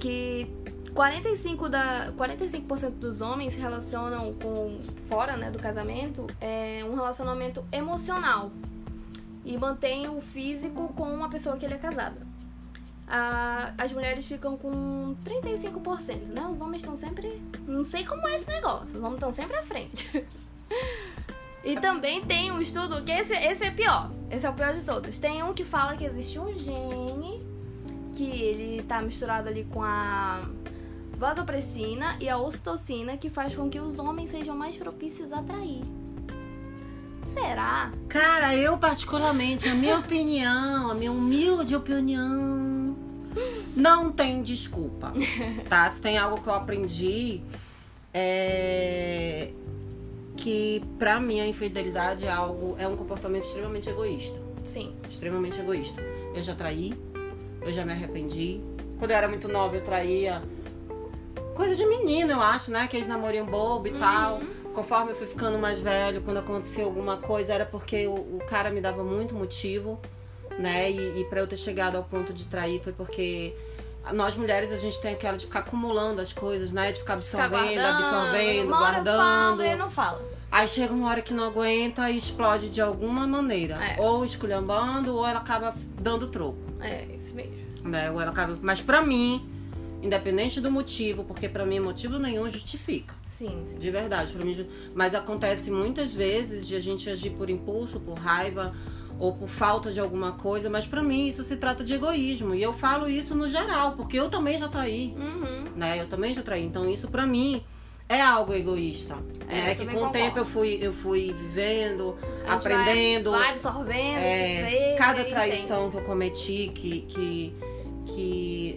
Que 0.05 0.47
45%, 0.95 1.67
da, 1.71 2.13
45 2.15 2.91
dos 2.91 3.23
homens 3.23 3.55
se 3.55 3.59
relacionam 3.59 4.35
com, 4.35 4.79
fora 5.09 5.35
né, 5.35 5.51
do 5.51 5.59
casamento, 5.59 6.27
é 6.39 6.85
um 6.87 6.95
relacionamento 6.95 7.65
emocional. 7.73 8.51
E 9.47 9.57
mantém 9.57 10.07
o 10.11 10.21
físico 10.21 10.93
com 10.93 11.05
uma 11.05 11.31
pessoa 11.31 11.57
que 11.57 11.65
ele 11.65 11.73
é 11.73 11.79
casado. 11.79 12.17
A- 13.09 13.73
as 13.79 13.95
mulheres 13.95 14.27
ficam 14.27 14.59
com 14.59 15.17
35%, 15.25 16.27
né? 16.29 16.47
Os 16.51 16.61
homens 16.61 16.83
estão 16.83 16.97
sempre. 16.97 17.43
Não 17.67 17.83
sei 17.83 18.05
como 18.05 18.29
é 18.29 18.37
esse 18.37 18.47
negócio, 18.47 18.89
os 18.95 19.03
homens 19.03 19.15
estão 19.15 19.33
sempre 19.33 19.57
à 19.57 19.63
frente. 19.63 20.07
E 21.67 21.81
também 21.81 22.23
tem 22.27 22.53
um 22.53 22.61
estudo 22.61 23.03
que 23.03 23.11
esse, 23.11 23.33
esse 23.33 23.65
é 23.65 23.71
pior. 23.71 24.11
Esse 24.31 24.45
é 24.45 24.51
o 24.51 24.53
pior 24.53 24.75
de 24.75 24.85
todos. 24.85 25.19
Tem 25.19 25.43
um 25.43 25.55
que 25.55 25.65
fala 25.65 25.97
que 25.97 26.05
existe 26.05 26.39
um 26.39 26.55
gene 26.55 27.41
que 28.15 28.25
ele 28.25 28.83
tá 28.83 29.03
misturado 29.03 29.49
ali 29.49 29.65
com 29.65 29.83
a 29.83 30.41
vasopressina 31.17 32.17
e 32.21 32.29
a 32.29 32.39
ocitocina 32.39 33.17
que 33.17 33.31
faz 33.31 33.55
com 33.55 33.69
que 33.69 33.79
os 33.79 33.99
homens 33.99 34.31
sejam 34.31 34.57
mais 34.57 34.77
propícios 34.77 35.33
a 35.33 35.43
trair. 35.43 35.83
Será? 37.23 37.93
Cara, 38.09 38.55
eu 38.55 38.77
particularmente, 38.77 39.69
a 39.69 39.75
minha 39.75 39.99
opinião, 39.99 40.91
a 40.91 40.95
minha 40.95 41.11
humilde 41.11 41.75
opinião, 41.75 42.97
não 43.75 44.13
tem 44.13 44.43
desculpa, 44.43 45.13
tá? 45.69 45.91
Se 45.91 46.01
tem 46.01 46.19
algo 46.19 46.43
que 46.43 46.49
eu 46.49 46.55
aprendi, 46.55 47.41
é 48.13 49.51
que 50.37 50.83
pra 50.99 51.19
mim 51.19 51.41
a 51.41 51.47
infidelidade 51.47 52.27
é 52.27 52.31
algo, 52.31 52.77
é 52.79 52.87
um 52.87 52.97
comportamento 52.97 53.45
extremamente 53.45 53.89
egoísta, 53.89 54.39
Sim. 54.63 54.95
extremamente 55.09 55.59
egoísta. 55.59 56.03
Eu 56.35 56.43
já 56.43 56.55
traí, 56.55 56.93
eu 57.65 57.73
já 57.73 57.85
me 57.85 57.93
arrependi. 57.93 58.61
Quando 58.99 59.11
eu 59.11 59.17
era 59.17 59.29
muito 59.29 59.49
nova, 59.49 59.77
eu 59.77 59.83
traía 59.83 60.43
coisa 61.55 61.75
de 61.75 61.87
menino, 61.87 62.33
eu 62.33 62.41
acho, 62.41 62.71
né? 62.71 62.81
Aqueles 62.83 63.07
namorinhos 63.07 63.49
bobo 63.49 63.87
e 63.89 63.93
tal. 63.93 64.41
Conforme 64.75 65.13
eu 65.13 65.17
fui 65.17 65.27
ficando 65.27 65.57
mais 65.59 65.79
velho, 65.79 66.21
quando 66.23 66.39
acontecia 66.39 66.85
alguma 66.85 67.17
coisa, 67.17 67.53
era 67.53 67.65
porque 67.65 68.07
o, 68.07 68.15
o 68.15 68.41
cara 68.49 68.71
me 68.71 68.81
dava 68.81 69.05
muito 69.05 69.35
motivo, 69.35 70.01
né? 70.59 70.91
E, 70.91 71.21
e 71.21 71.25
para 71.25 71.41
eu 71.41 71.47
ter 71.47 71.57
chegado 71.57 71.97
ao 71.97 72.03
ponto 72.03 72.33
de 72.33 72.47
trair 72.47 72.81
foi 72.83 72.93
porque 72.93 73.55
nós 74.13 74.37
mulheres 74.37 74.73
a 74.73 74.77
gente 74.77 75.01
tem 75.01 75.13
aquela 75.15 75.39
de 75.39 75.45
ficar 75.47 75.61
acumulando 75.61 76.21
as 76.21 76.33
coisas, 76.33 76.73
né? 76.73 76.91
De 76.93 76.99
ficar 76.99 77.21
Ficar 77.23 77.45
absorvendo, 77.45 77.75
guardando, 77.81 78.05
absorvendo, 78.05 78.67
uma 78.67 78.81
hora 78.81 78.99
eu 78.99 79.05
guardando. 79.05 79.19
falo, 79.19 79.63
ele 79.63 79.77
não 79.77 79.91
fala. 79.91 80.34
Aí 80.55 80.69
chega 80.69 80.93
uma 80.95 81.09
hora 81.09 81.21
que 81.21 81.35
não 81.35 81.43
aguenta 81.43 82.09
e 82.09 82.17
explode 82.17 82.69
de 82.69 82.81
alguma 82.81 83.27
maneira. 83.27 83.75
É. 83.85 84.01
Ou 84.01 84.25
esculhambando, 84.25 85.13
ou 85.17 85.27
ela 85.27 85.41
acaba 85.41 85.75
dando 86.01 86.29
troco 86.29 86.59
É, 86.81 87.05
isso 87.19 87.35
mesmo. 87.35 87.53
né? 87.83 88.09
Ou 88.13 88.21
ela 88.21 88.31
acaba... 88.31 88.57
Mas 88.63 88.81
pra 88.81 89.03
mim, 89.03 89.45
independente 90.01 90.61
do 90.61 90.71
motivo, 90.71 91.25
porque 91.25 91.49
pra 91.49 91.67
mim 91.67 91.81
motivo 91.81 92.21
nenhum 92.21 92.49
justifica. 92.49 93.13
Sim, 93.29 93.63
sim. 93.65 93.79
De 93.79 93.91
verdade, 93.91 94.33
pra 94.33 94.45
mim. 94.45 94.65
Mas 94.95 95.13
acontece 95.13 95.73
muitas 95.73 96.15
vezes 96.15 96.69
de 96.69 96.77
a 96.77 96.81
gente 96.81 97.11
agir 97.11 97.31
por 97.31 97.51
impulso, 97.51 97.99
por 97.99 98.15
raiva 98.17 98.73
ou 99.19 99.35
por 99.35 99.49
falta 99.49 99.91
de 99.91 99.99
alguma 99.99 100.33
coisa, 100.33 100.71
mas 100.71 100.87
pra 100.87 101.03
mim 101.03 101.27
isso 101.27 101.43
se 101.43 101.57
trata 101.57 101.83
de 101.83 101.95
egoísmo. 101.95 102.55
E 102.55 102.63
eu 102.63 102.73
falo 102.73 103.09
isso 103.09 103.35
no 103.35 103.49
geral, 103.49 103.95
porque 103.97 104.17
eu 104.21 104.31
também 104.31 104.57
já 104.57 104.69
traí, 104.69 105.17
Uhum. 105.19 105.65
né? 105.75 106.01
Eu 106.01 106.07
também 106.07 106.33
já 106.33 106.43
traí. 106.43 106.65
Então 106.65 106.89
isso 106.89 107.09
pra 107.09 107.27
mim 107.27 107.61
é 108.09 108.21
algo 108.21 108.53
egoísta, 108.53 109.17
É, 109.49 109.55
né? 109.55 109.75
Que 109.75 109.85
com 109.87 109.91
o 109.93 109.95
concordo. 109.95 110.13
tempo 110.13 110.39
eu 110.39 110.45
fui 110.45 110.79
eu 110.81 110.93
fui 110.93 111.33
vivendo, 111.33 112.17
A 112.47 112.55
aprendendo, 112.55 113.31
Vai, 113.31 113.41
vai 113.41 113.51
absorvendo, 113.51 114.19
é, 114.19 114.63
vê, 114.63 114.95
cada 114.99 115.25
traição 115.25 115.91
que 115.91 115.97
eu 115.97 116.03
cometi 116.03 116.71
que, 116.75 117.01
que, 117.03 117.57
que 118.07 118.77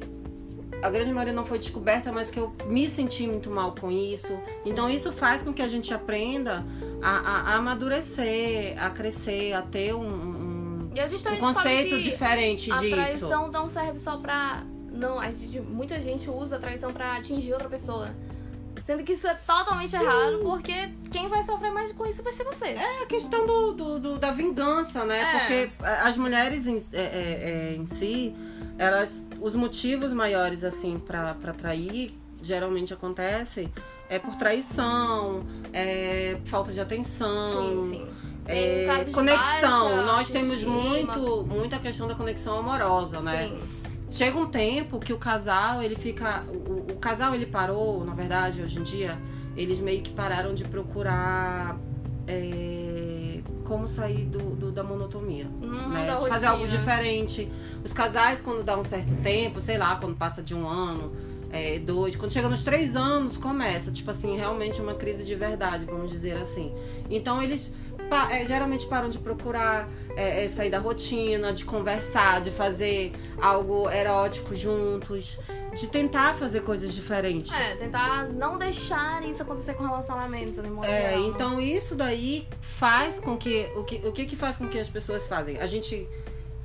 a 0.81 0.89
grande 0.89 1.11
maioria 1.11 1.33
não 1.33 1.45
foi 1.45 1.57
descoberta, 1.59 2.11
mas 2.11 2.29
que 2.31 2.39
eu 2.39 2.53
me 2.67 2.87
senti 2.87 3.25
muito 3.27 3.49
mal 3.49 3.73
com 3.75 3.89
isso. 3.91 4.37
Então 4.65 4.89
isso 4.89 5.11
faz 5.11 5.41
com 5.41 5.51
que 5.51 5.61
a 5.61 5.67
gente 5.67 5.93
aprenda 5.93 6.63
a, 7.01 7.09
a- 7.17 7.41
a 7.53 7.55
amadurecer, 7.55 8.75
a 8.81 8.89
crescer, 8.89 9.53
a 9.53 9.61
ter 9.61 9.93
um, 9.95 10.07
um- 10.07 10.91
E 10.95 10.99
a 10.99 11.07
gente 11.07 11.27
um 11.27 11.37
conceito 11.37 12.01
diferente 12.01 12.71
a 12.71 12.77
disso. 12.77 12.95
traição 12.95 13.51
não 13.51 13.69
serve 13.69 13.99
só 13.99 14.17
pra. 14.17 14.63
Não, 14.91 15.19
a 15.19 15.29
gente, 15.31 15.59
muita 15.59 15.99
gente 15.99 16.27
usa 16.29 16.55
a 16.55 16.59
traição 16.59 16.91
pra 16.93 17.15
atingir 17.17 17.53
outra 17.53 17.69
pessoa. 17.69 18.09
Sendo 18.87 19.03
que 19.03 19.11
isso 19.11 19.27
é 19.27 19.33
totalmente 19.33 19.93
errado, 19.93 20.39
porque 20.43 20.93
quem 21.11 21.27
vai 21.27 21.43
sofrer 21.43 21.71
mais 21.73 21.91
com 21.91 22.05
isso 22.05 22.23
vai 22.23 22.31
ser 22.31 22.45
você. 22.45 22.67
É 22.67 23.03
a 23.03 23.05
questão 23.05 23.45
do, 23.45 23.73
do- 23.73 23.99
do- 23.99 24.17
da 24.17 24.31
vingança, 24.31 25.03
né? 25.03 25.19
É. 25.19 25.39
Porque 25.39 25.71
as 26.05 26.15
mulheres 26.15 26.65
em, 26.65 26.77
é, 26.93 27.01
é, 27.01 27.01
é, 27.01 27.75
em 27.75 27.85
si, 27.85 28.33
elas, 28.77 29.25
os 29.41 29.55
motivos 29.57 30.13
maiores 30.13 30.63
assim 30.63 30.97
pra 30.99 31.33
pra 31.33 31.51
trair 31.51 32.17
geralmente 32.41 32.93
acontece 32.93 33.69
é 34.09 34.19
por 34.19 34.37
traição, 34.37 35.45
é 35.73 36.37
falta 36.45 36.71
de 36.71 36.79
atenção, 36.79 37.83
sim, 37.83 37.89
sim. 37.89 38.07
é, 38.45 39.03
conexão. 39.11 39.89
baixa 39.89 40.01
Nós 40.03 40.29
temos 40.31 40.63
muito 40.63 41.45
muita 41.45 41.77
questão 41.77 42.07
da 42.07 42.15
conexão 42.15 42.57
amorosa, 42.59 43.19
né? 43.19 43.49
Sim. 43.49 43.59
Chega 44.09 44.37
um 44.37 44.45
tempo 44.47 44.97
que 45.01 45.11
o 45.11 45.17
casal, 45.17 45.83
ele 45.83 45.97
fica. 45.97 46.41
Casal, 47.07 47.33
ele 47.33 47.45
parou, 47.45 48.03
na 48.03 48.13
verdade, 48.13 48.61
hoje 48.61 48.79
em 48.79 48.83
dia, 48.83 49.17
eles 49.55 49.79
meio 49.79 50.01
que 50.01 50.11
pararam 50.11 50.53
de 50.53 50.65
procurar 50.65 51.77
é, 52.27 53.39
como 53.63 53.87
sair 53.87 54.25
do, 54.25 54.39
do- 54.55 54.71
da 54.73 54.83
monotonia. 54.83 55.47
Hum, 55.61 55.87
né? 55.87 56.05
da 56.05 56.19
De 56.19 56.27
fazer 56.27 56.47
algo 56.47 56.67
diferente. 56.67 57.49
Os 57.81 57.93
casais, 57.93 58.41
quando 58.41 58.61
dá 58.61 58.77
um 58.77 58.83
certo 58.83 59.15
tempo, 59.23 59.61
sei 59.61 59.77
lá, 59.77 59.95
quando 59.95 60.17
passa 60.17 60.43
de 60.43 60.53
um 60.53 60.67
ano, 60.67 61.13
é, 61.49 61.79
dois, 61.79 62.13
quando 62.17 62.33
chega 62.33 62.49
nos 62.49 62.65
três 62.65 62.93
anos, 62.97 63.37
começa, 63.37 63.89
tipo 63.89 64.11
assim, 64.11 64.35
realmente 64.35 64.81
uma 64.81 64.93
crise 64.93 65.23
de 65.23 65.33
verdade, 65.33 65.85
vamos 65.85 66.09
dizer 66.11 66.35
assim. 66.35 66.73
Então 67.09 67.41
eles 67.41 67.71
pa- 68.09 68.27
é, 68.31 68.45
geralmente 68.45 68.85
param 68.87 69.09
de 69.09 69.19
procurar 69.19 69.87
é, 70.15 70.45
é, 70.45 70.47
sair 70.49 70.69
da 70.69 70.79
rotina, 70.79 71.53
de 71.53 71.63
conversar, 71.65 72.41
de 72.41 72.49
fazer 72.49 73.13
algo 73.41 73.89
erótico 73.89 74.55
juntos, 74.55 75.37
de 75.75 75.87
tentar 75.87 76.33
fazer 76.33 76.61
coisas 76.61 76.93
diferentes. 76.93 77.51
É, 77.53 77.75
tentar 77.75 78.25
não 78.29 78.57
deixar 78.57 79.23
isso 79.27 79.43
acontecer 79.43 79.75
com 79.75 79.83
o 79.83 79.87
relacionamento, 79.87 80.61
né? 80.61 80.69
modo 80.69 80.87
É, 80.87 81.11
geral. 81.11 81.27
então 81.27 81.61
isso 81.61 81.93
daí 81.95 82.47
faz 82.61 83.19
com 83.19 83.37
que 83.37 83.69
o, 83.75 83.83
que. 83.83 83.95
o 84.07 84.11
que 84.11 84.25
que 84.25 84.35
faz 84.35 84.57
com 84.57 84.67
que 84.67 84.79
as 84.79 84.89
pessoas 84.89 85.27
fazem? 85.27 85.57
A 85.59 85.67
gente. 85.67 86.07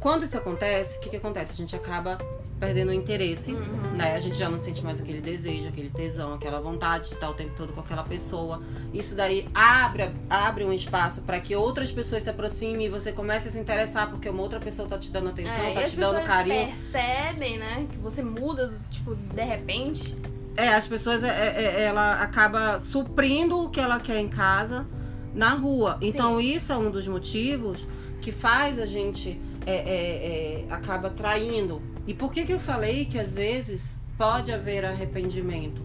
Quando 0.00 0.24
isso 0.24 0.36
acontece, 0.36 0.98
o 0.98 1.00
que, 1.00 1.10
que 1.10 1.16
acontece? 1.16 1.52
A 1.52 1.54
gente 1.56 1.76
acaba 1.76 2.18
perdendo 2.62 2.90
o 2.90 2.92
interesse, 2.92 3.50
né? 3.52 4.14
A 4.14 4.20
gente 4.20 4.38
já 4.38 4.48
não 4.48 4.56
sente 4.56 4.84
mais 4.84 5.00
aquele 5.00 5.20
desejo, 5.20 5.68
aquele 5.68 5.90
tesão, 5.90 6.32
aquela 6.32 6.60
vontade 6.60 7.08
de 7.08 7.14
estar 7.14 7.28
o 7.28 7.34
tempo 7.34 7.54
todo 7.56 7.72
com 7.72 7.80
aquela 7.80 8.04
pessoa. 8.04 8.62
Isso 8.94 9.16
daí 9.16 9.48
abre, 9.52 10.12
abre 10.30 10.64
um 10.64 10.72
espaço 10.72 11.22
para 11.22 11.40
que 11.40 11.56
outras 11.56 11.90
pessoas 11.90 12.22
se 12.22 12.30
aproximem 12.30 12.86
e 12.86 12.88
você 12.88 13.10
comece 13.10 13.48
a 13.48 13.50
se 13.50 13.58
interessar 13.58 14.08
porque 14.08 14.28
uma 14.28 14.40
outra 14.40 14.60
pessoa 14.60 14.86
tá 14.86 14.96
te 14.96 15.10
dando 15.10 15.30
atenção, 15.30 15.64
É, 15.64 15.74
tá 15.74 15.82
e 15.82 15.90
te 15.90 15.96
dando 15.96 16.24
carinho. 16.24 16.66
percebem, 16.68 17.58
né? 17.58 17.88
Que 17.90 17.98
você 17.98 18.22
muda, 18.22 18.72
tipo, 18.92 19.16
de 19.16 19.42
repente. 19.42 20.16
É, 20.56 20.68
as 20.68 20.86
pessoas, 20.86 21.24
é, 21.24 21.30
é, 21.30 21.64
é, 21.64 21.82
ela 21.82 22.22
acaba 22.22 22.78
suprindo 22.78 23.58
o 23.58 23.70
que 23.70 23.80
ela 23.80 23.98
quer 23.98 24.20
em 24.20 24.28
casa 24.28 24.86
na 25.34 25.50
rua. 25.50 25.98
Então, 26.00 26.40
isso 26.40 26.72
é 26.72 26.76
um 26.76 26.92
dos 26.92 27.08
motivos 27.08 27.88
que 28.20 28.30
faz 28.30 28.78
a 28.78 28.86
gente 28.86 29.40
é, 29.66 29.74
é, 29.74 29.74
é, 29.74 30.64
acaba 30.70 31.10
traindo. 31.10 31.82
E 32.06 32.14
por 32.14 32.32
que, 32.32 32.44
que 32.44 32.52
eu 32.52 32.60
falei 32.60 33.04
que 33.04 33.18
às 33.18 33.32
vezes 33.32 33.96
pode 34.18 34.52
haver 34.52 34.84
arrependimento? 34.84 35.82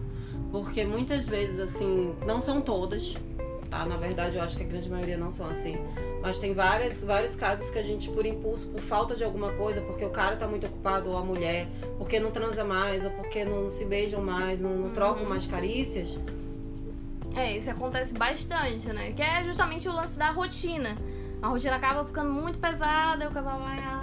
Porque 0.50 0.84
muitas 0.84 1.28
vezes, 1.28 1.60
assim, 1.60 2.14
não 2.26 2.40
são 2.40 2.60
todas, 2.60 3.14
tá? 3.70 3.84
Na 3.84 3.96
verdade, 3.96 4.36
eu 4.36 4.42
acho 4.42 4.56
que 4.56 4.62
a 4.62 4.66
grande 4.66 4.90
maioria 4.90 5.16
não 5.16 5.30
são 5.30 5.48
assim. 5.48 5.76
Mas 6.20 6.38
tem 6.38 6.52
várias, 6.52 7.04
vários 7.04 7.36
casos 7.36 7.70
que 7.70 7.78
a 7.78 7.82
gente, 7.82 8.08
por 8.10 8.26
impulso, 8.26 8.66
por 8.68 8.80
falta 8.80 9.14
de 9.14 9.22
alguma 9.22 9.52
coisa, 9.52 9.80
porque 9.80 10.04
o 10.04 10.10
cara 10.10 10.36
tá 10.36 10.48
muito 10.48 10.66
ocupado, 10.66 11.10
ou 11.10 11.16
a 11.16 11.22
mulher, 11.22 11.68
porque 11.96 12.18
não 12.18 12.30
transa 12.30 12.64
mais, 12.64 13.04
ou 13.04 13.10
porque 13.12 13.44
não 13.44 13.70
se 13.70 13.84
beijam 13.84 14.22
mais, 14.22 14.58
não, 14.58 14.74
não 14.76 14.90
trocam 14.90 15.28
mais 15.28 15.46
carícias. 15.46 16.18
É, 17.36 17.56
isso 17.56 17.70
acontece 17.70 18.14
bastante, 18.14 18.88
né? 18.88 19.12
Que 19.12 19.22
é 19.22 19.44
justamente 19.44 19.88
o 19.88 19.92
lance 19.92 20.18
da 20.18 20.30
rotina. 20.30 20.96
A 21.40 21.48
rotina 21.48 21.76
acaba 21.76 22.04
ficando 22.04 22.32
muito 22.32 22.58
pesada 22.58 23.24
e 23.24 23.28
o 23.28 23.30
casal 23.30 23.60
vai, 23.60 23.78
ah, 23.78 23.97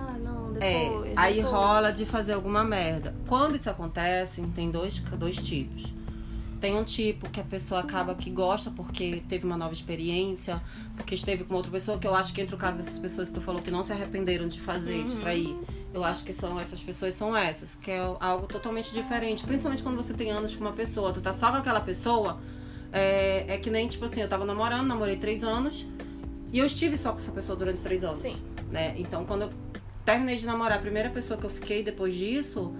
É, 0.65 0.89
depois. 0.89 1.13
aí 1.15 1.39
rola 1.41 1.91
de 1.91 2.05
fazer 2.05 2.33
alguma 2.33 2.63
merda. 2.63 3.15
Quando 3.27 3.55
isso 3.55 3.69
acontece, 3.69 4.41
tem 4.55 4.71
dois, 4.71 4.99
dois 4.99 5.35
tipos. 5.37 5.93
Tem 6.59 6.77
um 6.77 6.83
tipo 6.83 7.29
que 7.29 7.39
a 7.39 7.43
pessoa 7.43 7.81
acaba 7.81 8.15
que 8.15 8.29
gosta 8.29 8.71
porque 8.71 9.21
teve 9.27 9.45
uma 9.45 9.57
nova 9.57 9.73
experiência, 9.73 10.61
porque 10.95 11.13
esteve 11.13 11.43
com 11.43 11.53
outra 11.53 11.71
pessoa, 11.71 11.97
que 11.99 12.07
eu 12.07 12.15
acho 12.15 12.33
que 12.33 12.41
entre 12.41 12.55
o 12.55 12.57
caso 12.57 12.77
dessas 12.77 12.97
pessoas 12.97 13.27
que 13.27 13.33
tu 13.35 13.41
falou 13.41 13.61
que 13.61 13.69
não 13.69 13.83
se 13.83 13.91
arrependeram 13.91 14.47
de 14.47 14.59
fazer, 14.59 15.03
de 15.03 15.17
trair, 15.17 15.55
eu 15.93 16.03
acho 16.03 16.23
que 16.23 16.33
são 16.33 16.59
essas 16.59 16.81
pessoas 16.81 17.13
são 17.13 17.35
essas, 17.35 17.75
que 17.75 17.91
é 17.91 17.99
algo 18.19 18.47
totalmente 18.47 18.91
diferente. 18.91 19.43
Principalmente 19.45 19.83
quando 19.83 19.95
você 19.95 20.13
tem 20.13 20.31
anos 20.31 20.55
com 20.55 20.61
uma 20.61 20.73
pessoa, 20.73 21.13
tu 21.13 21.21
tá 21.21 21.33
só 21.33 21.51
com 21.51 21.57
aquela 21.57 21.81
pessoa, 21.81 22.39
é, 22.91 23.45
é 23.47 23.57
que 23.57 23.69
nem, 23.69 23.87
tipo 23.87 24.05
assim, 24.05 24.21
eu 24.21 24.27
tava 24.27 24.45
namorando, 24.45 24.87
namorei 24.87 25.17
três 25.17 25.43
anos, 25.43 25.85
e 26.51 26.59
eu 26.59 26.65
estive 26.65 26.97
só 26.97 27.11
com 27.11 27.19
essa 27.19 27.31
pessoa 27.31 27.57
durante 27.57 27.81
três 27.81 28.03
anos 28.03 28.21
Sim. 28.21 28.37
né? 28.71 28.95
Então, 28.97 29.25
quando 29.25 29.43
eu 29.43 29.64
terminei 30.05 30.37
de 30.37 30.45
namorar, 30.45 30.77
a 30.77 30.81
primeira 30.81 31.09
pessoa 31.09 31.39
que 31.39 31.45
eu 31.45 31.49
fiquei 31.49 31.83
depois 31.83 32.13
disso 32.13 32.73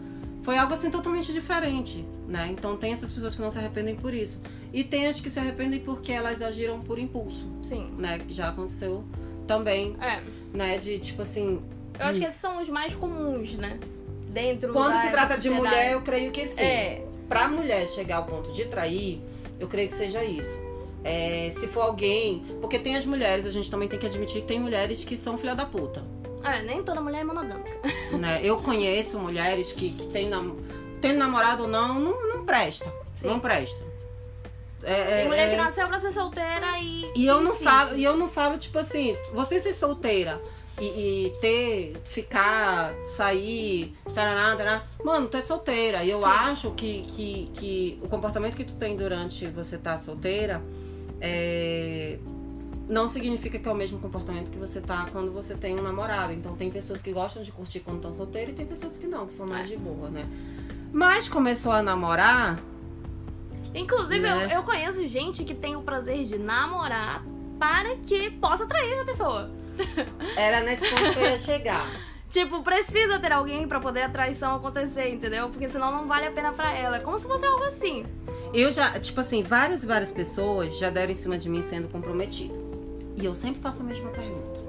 foi 0.44 0.58
algo 0.58 0.74
assim 0.75 0.91
totalmente 0.91 1.34
diferente, 1.34 2.05
né? 2.27 2.48
Então, 2.51 2.77
tem 2.77 2.94
essas 2.94 3.12
pessoas 3.12 3.36
que 3.36 3.41
não 3.41 3.50
se 3.50 3.58
arrependem 3.58 3.96
por 3.96 4.13
isso. 4.13 4.39
E 4.72 4.84
tem 4.84 5.08
as 5.08 5.20
que 5.20 5.29
se 5.29 5.39
arrependem 5.39 5.79
porque 5.79 6.12
elas 6.12 6.39
agiram 6.41 6.79
por 6.82 7.00
impulso, 7.00 7.48
Sim. 7.63 7.89
né? 7.98 8.20
Que 8.20 8.32
já 8.34 8.50
aconteceu 8.50 9.03
também, 9.48 9.96
É. 10.00 10.22
né? 10.53 10.77
De 10.77 11.00
tipo 11.00 11.24
assim. 11.24 11.62
Eu 12.00 12.05
acho 12.05 12.20
que 12.20 12.25
esses 12.25 12.39
são 12.39 12.60
os 12.60 12.70
mais 12.70 12.94
comuns, 12.94 13.55
né? 13.55 13.79
Dentro 14.27 14.72
Quando 14.74 15.00
se 15.01 15.10
trata 15.10 15.38
de 15.38 15.50
mulher, 15.50 15.94
eu 15.94 16.01
creio 16.01 16.29
que 16.32 16.46
sim. 16.46 16.62
É. 16.62 17.05
Pra 17.29 17.48
mulher 17.48 17.88
chegar 17.88 18.17
ao 18.17 18.25
ponto 18.25 18.51
de 18.51 18.65
trair, 18.65 19.22
eu 19.60 19.67
creio 19.67 19.88
que 19.88 19.96
seja 19.96 20.24
isso. 20.24 20.60
É, 21.03 21.50
se 21.51 21.67
for 21.67 21.82
alguém. 21.84 22.44
Porque 22.60 22.77
tem 22.77 22.96
as 22.96 23.05
mulheres, 23.05 23.46
a 23.46 23.51
gente 23.51 23.72
também 23.72 23.88
tem 23.88 23.98
que 23.98 24.05
admitir 24.05 24.41
que 24.41 24.48
tem 24.48 24.60
mulheres 24.60 25.05
que 25.05 25.15
são 25.15 25.38
filha 25.38 25.55
da 25.55 25.65
puta. 25.65 26.03
É, 26.46 26.62
nem 26.62 26.84
toda 26.84 27.02
mulher 27.02 27.22
é 27.22 27.24
monogâmica. 27.24 27.72
né? 28.18 28.40
Eu 28.44 28.58
conheço 28.58 29.18
mulheres 29.20 29.72
que, 29.72 29.92
que 29.92 30.08
têm 30.08 30.30
nam 30.30 30.56
tendo 31.02 31.20
namorado 31.20 31.64
ou 31.64 31.70
não, 31.70 32.00
não, 32.00 32.28
não 32.30 32.46
presta. 32.46 32.92
Sim. 33.16 33.28
Não 33.28 33.40
presta. 33.40 33.84
É, 34.84 35.04
Tem 35.04 35.22
é, 35.22 35.28
mulher 35.28 35.50
que 35.50 35.56
é- 35.56 35.58
nasceu 35.58 35.88
pra 35.88 36.00
ser 36.00 36.12
solteira 36.14 36.80
e. 36.80 37.12
E 37.16 37.25
eu 37.25 37.42
não 37.42 37.52
insiste. 37.52 37.64
falo, 37.64 37.96
e 37.98 38.04
eu 38.04 38.16
não 38.16 38.30
falo, 38.30 38.58
tipo 38.58 38.78
assim, 38.78 39.18
você 39.34 39.60
ser 39.62 39.74
solteira 39.74 40.40
e, 40.80 40.86
e 41.28 41.34
ter, 41.42 41.98
ficar, 42.06 42.94
sair, 43.16 43.96
taraná, 44.14 44.56
taraná, 44.56 44.84
mano, 45.04 45.28
tu 45.28 45.38
é 45.38 45.42
solteira. 45.44 46.04
E 46.04 46.12
eu 46.12 46.20
Sim. 46.20 46.25
acho 46.25 46.72
que, 46.72 47.02
que, 47.16 47.52
que 47.54 48.00
o 48.04 48.08
comportamento 48.08 48.56
que 48.56 48.64
tu 48.64 48.74
tem 48.74 48.96
durante 48.96 49.48
você 49.48 49.75
estar 49.78 50.00
solteira 50.04 50.62
é, 51.22 52.20
não 52.88 53.08
significa 53.08 53.58
que 53.58 53.68
é 53.68 53.72
o 53.72 53.75
mesmo 53.75 54.00
comportamento 54.00 54.50
que 54.51 54.58
você 54.58 54.80
tá 54.80 55.08
quando 55.12 55.32
você 55.32 55.56
tem 55.56 55.77
um 55.77 55.82
namorado. 55.82 56.34
Então 56.34 56.56
tem 56.56 56.70
pessoas 56.70 57.01
que 57.01 57.12
gostam 57.12 57.42
de 57.44 57.51
curtir 57.51 57.80
quando 57.80 57.98
estão 57.98 58.13
solteiras 58.13 58.54
e 58.54 58.56
tem 58.56 58.65
pessoas 58.65 58.98
que 58.98 59.08
não, 59.08 59.25
que 59.25 59.34
são 59.34 59.46
mais 59.48 59.68
de 59.68 59.75
boa, 59.75 60.10
né? 60.10 60.25
Mas 60.94 61.27
começou 61.27 61.72
a 61.72 61.82
namorar, 61.82 62.60
Inclusive, 63.74 64.22
Né? 64.22 64.46
eu, 64.46 64.50
eu 64.50 64.63
conheço 64.63 65.06
gente 65.06 65.44
que 65.44 65.54
tem 65.54 65.75
o 65.75 65.82
prazer 65.82 66.24
de 66.24 66.38
namorar 66.38 67.22
para 67.60 67.96
que 67.98 68.32
possa 68.32 68.65
trair 68.65 69.00
a 69.01 69.06
pessoa. 69.06 69.51
era 70.38 70.62
nesse 70.62 70.89
ponto 70.89 71.12
que 71.12 71.20
eu 71.20 71.24
ia 71.32 71.38
chegar. 71.38 71.86
Tipo, 72.36 72.62
precisa 72.62 73.18
ter 73.18 73.32
alguém 73.32 73.65
pra 73.65 73.80
poder 73.80 74.01
a 74.01 74.10
traição 74.10 74.58
acontecer, 74.58 75.08
entendeu? 75.08 75.48
Porque 75.50 75.70
senão 75.70 75.89
não 75.89 76.06
vale 76.06 76.27
a 76.27 76.32
pena 76.32 76.51
pra 76.51 76.74
ela. 76.74 76.98
É 76.98 77.00
como 77.00 77.18
se 77.18 77.25
fosse 77.25 77.46
algo 77.46 77.63
assim. 77.63 78.06
Eu 78.54 78.74
já, 78.74 79.00
tipo 79.00 79.22
assim, 79.22 79.42
várias 79.42 79.86
e 79.86 79.88
várias 79.88 80.12
pessoas 80.12 80.77
já 80.77 80.89
deram 80.89 81.13
em 81.13 81.15
cima 81.15 81.38
de 81.38 81.48
mim 81.48 81.63
sendo 81.63 81.88
comprometido. 81.88 82.54
E 83.15 83.24
eu 83.24 83.34
sempre 83.34 83.62
faço 83.62 83.80
a 83.80 83.86
mesma 83.86 84.10
pergunta. 84.10 84.60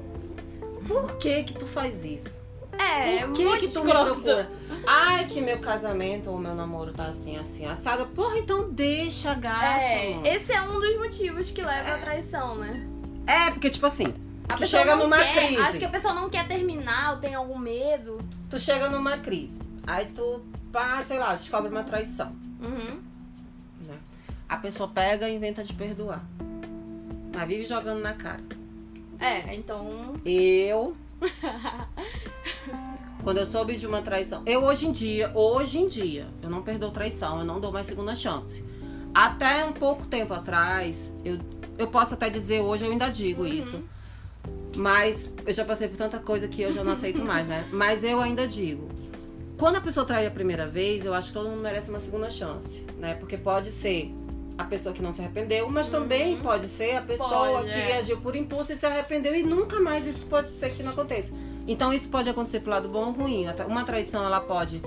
Por 0.87 1.17
que 1.17 1.43
que 1.43 1.55
tu 1.55 1.67
faz 1.67 2.05
isso? 2.05 2.41
É, 2.79 3.27
Por 3.27 3.33
que 3.33 3.45
muito 3.45 3.61
que 3.67 3.73
tu 3.73 3.83
me 3.83 3.91
escroto. 3.91 4.15
procura? 4.15 4.49
Ai, 4.87 5.25
que 5.25 5.41
meu 5.41 5.59
casamento 5.59 6.31
ou 6.31 6.39
meu 6.39 6.55
namoro 6.55 6.93
tá 6.93 7.07
assim, 7.07 7.37
assim, 7.37 7.67
assado. 7.67 8.07
Porra, 8.07 8.39
então 8.39 8.71
deixa, 8.71 9.35
gato. 9.35 9.81
É, 9.81 10.37
esse 10.37 10.53
é 10.53 10.63
um 10.63 10.79
dos 10.79 10.97
motivos 10.99 11.51
que 11.51 11.63
leva 11.63 11.95
à 11.97 11.99
traição, 11.99 12.55
né? 12.55 12.87
É, 13.27 13.51
porque, 13.51 13.71
tipo 13.71 13.87
assim, 13.87 14.15
A 14.49 14.57
tu 14.57 14.67
chega 14.67 14.97
numa 14.97 15.19
quer, 15.19 15.35
crise. 15.35 15.61
Acho 15.61 15.79
que 15.79 15.85
a 15.85 15.91
pessoa 15.91 16.15
não 16.15 16.31
quer 16.31 16.47
terminar 16.47 17.15
ou 17.15 17.19
tem 17.19 17.35
algum 17.35 17.59
medo. 17.59 18.19
Tu 18.49 18.59
chega 18.59 18.89
numa 18.89 19.19
crise. 19.19 19.61
Aí 19.87 20.07
tu, 20.07 20.43
pá, 20.73 21.05
sei 21.07 21.19
lá, 21.19 21.35
descobre 21.35 21.71
uma 21.71 21.85
traição. 21.85 22.35
Uhum. 22.61 23.01
né? 23.87 23.99
A 24.49 24.57
pessoa 24.57 24.89
pega 24.89 25.29
e 25.29 25.35
inventa 25.35 25.63
de 25.63 25.73
perdoar. 25.73 26.25
Mas 27.35 27.49
vive 27.49 27.67
jogando 27.67 28.01
na 28.01 28.15
cara. 28.15 28.43
É, 29.19 29.55
então. 29.55 30.15
Eu. 30.25 30.97
Quando 33.23 33.39
eu 33.39 33.47
soube 33.47 33.77
de 33.77 33.87
uma 33.87 34.03
traição. 34.03 34.43
Eu 34.47 34.65
hoje 34.65 34.87
em 34.87 34.93
dia, 34.93 35.31
hoje 35.35 35.79
em 35.79 35.89
dia, 35.89 36.29
eu 36.43 36.49
não 36.49 36.63
perdoo 36.63 36.91
traição, 36.91 37.41
eu 37.41 37.45
não 37.45 37.61
dou 37.61 37.73
mais 37.73 37.87
segunda 37.87 38.15
chance. 38.15 38.65
Até 39.13 39.65
um 39.65 39.73
pouco 39.73 40.07
tempo 40.07 40.33
atrás, 40.33 41.13
eu, 41.25 41.39
eu 41.77 41.89
posso 41.89 42.15
até 42.15 42.31
dizer 42.31 42.61
hoje, 42.61 42.85
eu 42.85 42.93
ainda 42.93 43.09
digo 43.09 43.47
isso. 43.47 43.83
Mas 44.77 45.31
eu 45.47 45.55
já 45.55 45.65
passei 45.65 45.89
por 45.89 45.97
tanta 45.97 46.19
coisa 46.19 46.47
que 46.49 46.61
eu 46.63 46.73
já 46.73 46.85
não 46.85 46.93
aceito 46.93 47.23
mais, 47.25 47.47
né? 47.47 47.67
Mas 47.73 48.05
eu 48.05 48.21
ainda 48.21 48.47
digo. 48.47 48.89
Quando 49.57 49.77
a 49.77 49.81
pessoa 49.81 50.05
trai 50.05 50.27
a 50.27 50.31
primeira 50.31 50.67
vez, 50.67 51.07
eu 51.07 51.15
acho 51.15 51.29
que 51.29 51.35
todo 51.35 51.49
mundo 51.49 51.63
merece 51.63 51.89
uma 51.89 51.99
segunda 51.99 52.29
chance, 52.29 52.85
né? 52.99 53.15
Porque 53.15 53.39
pode 53.39 53.71
ser 53.71 54.13
a 54.59 54.65
pessoa 54.65 54.95
que 54.95 55.03
não 55.03 55.13
se 55.13 55.21
arrependeu, 55.23 55.69
mas 55.71 55.89
também 55.89 56.37
pode 56.39 56.67
ser 56.69 56.97
a 56.97 57.03
pessoa 57.03 57.29
Pode, 57.61 57.69
que 57.69 57.75
é. 57.79 57.99
agiu 57.99 58.19
por 58.19 58.35
impulso 58.37 58.73
e 58.73 58.77
se 58.77 58.85
arrependeu 58.87 59.35
e 59.35 59.43
nunca 59.43 59.81
mais 59.81 60.07
isso 60.07 60.27
pode 60.27 60.49
ser 60.49 60.71
que 60.75 60.83
não 60.83 60.93
aconteça. 60.93 61.33
Então 61.67 61.93
isso 61.93 62.09
pode 62.09 62.29
acontecer 62.29 62.61
pro 62.61 62.71
lado 62.71 62.89
bom 62.89 63.07
ou 63.07 63.13
ruim. 63.13 63.47
Uma 63.67 63.85
traição 63.85 64.25
ela 64.25 64.41
pode 64.41 64.83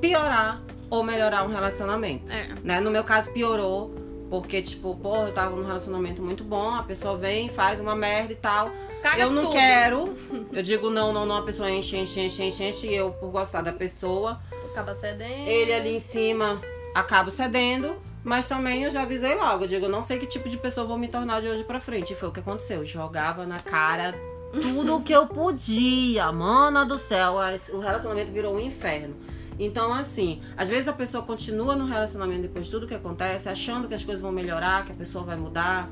piorar 0.00 0.62
ou 0.90 1.02
melhorar 1.02 1.44
um 1.44 1.50
relacionamento, 1.50 2.30
É. 2.30 2.48
né? 2.62 2.80
No 2.80 2.90
meu 2.90 3.02
caso 3.04 3.30
piorou, 3.30 3.94
porque 4.30 4.60
tipo, 4.62 4.96
pô, 4.96 5.16
eu 5.26 5.32
tava 5.32 5.54
num 5.54 5.64
relacionamento 5.66 6.22
muito 6.22 6.42
bom, 6.44 6.74
a 6.74 6.82
pessoa 6.82 7.16
vem, 7.16 7.48
faz 7.48 7.80
uma 7.80 7.94
merda 7.94 8.32
e 8.32 8.36
tal. 8.36 8.70
Caga 9.02 9.20
eu 9.22 9.30
não 9.30 9.44
tudo. 9.44 9.52
quero. 9.54 10.16
Eu 10.52 10.62
digo 10.62 10.88
não, 10.88 11.12
não, 11.12 11.26
não, 11.26 11.36
a 11.36 11.42
pessoa 11.42 11.70
enche, 11.70 11.96
enche, 11.96 12.20
enche, 12.20 12.42
enche, 12.42 12.64
enche, 12.64 12.86
e 12.86 12.94
eu 12.94 13.10
por 13.10 13.30
gostar 13.30 13.60
da 13.60 13.72
pessoa, 13.72 14.40
Acaba 14.70 14.94
cedendo. 14.94 15.46
ele 15.48 15.72
ali 15.74 15.96
em 15.96 16.00
cima 16.00 16.60
acabo 16.94 17.30
cedendo. 17.30 17.96
Mas 18.22 18.48
também 18.48 18.84
eu 18.84 18.90
já 18.90 19.02
avisei 19.02 19.34
logo, 19.34 19.64
eu 19.64 19.68
digo, 19.68 19.84
eu 19.84 19.90
não 19.90 20.02
sei 20.02 20.18
que 20.18 20.24
tipo 20.24 20.48
de 20.48 20.56
pessoa 20.56 20.86
vou 20.86 20.96
me 20.96 21.08
tornar 21.08 21.42
de 21.42 21.48
hoje 21.48 21.62
pra 21.62 21.78
frente. 21.78 22.14
E 22.14 22.16
foi 22.16 22.30
o 22.30 22.32
que 22.32 22.40
aconteceu. 22.40 22.78
Eu 22.78 22.86
jogava 22.86 23.44
na 23.46 23.58
cara 23.58 24.14
tudo 24.52 24.96
o 24.96 25.02
que 25.02 25.12
eu 25.12 25.26
podia. 25.26 26.30
Mana 26.32 26.86
do 26.86 26.96
céu, 26.96 27.34
o 27.74 27.78
relacionamento 27.80 28.32
virou 28.32 28.54
um 28.54 28.60
inferno. 28.60 29.14
Então, 29.58 29.92
assim, 29.92 30.40
às 30.56 30.68
vezes 30.68 30.88
a 30.88 30.92
pessoa 30.92 31.22
continua 31.22 31.76
no 31.76 31.86
relacionamento 31.86 32.42
depois 32.42 32.66
de 32.66 32.70
tudo 32.70 32.86
que 32.86 32.94
acontece, 32.94 33.48
achando 33.48 33.86
que 33.86 33.94
as 33.94 34.04
coisas 34.04 34.20
vão 34.20 34.32
melhorar, 34.32 34.84
que 34.84 34.92
a 34.92 34.94
pessoa 34.94 35.24
vai 35.24 35.36
mudar, 35.36 35.88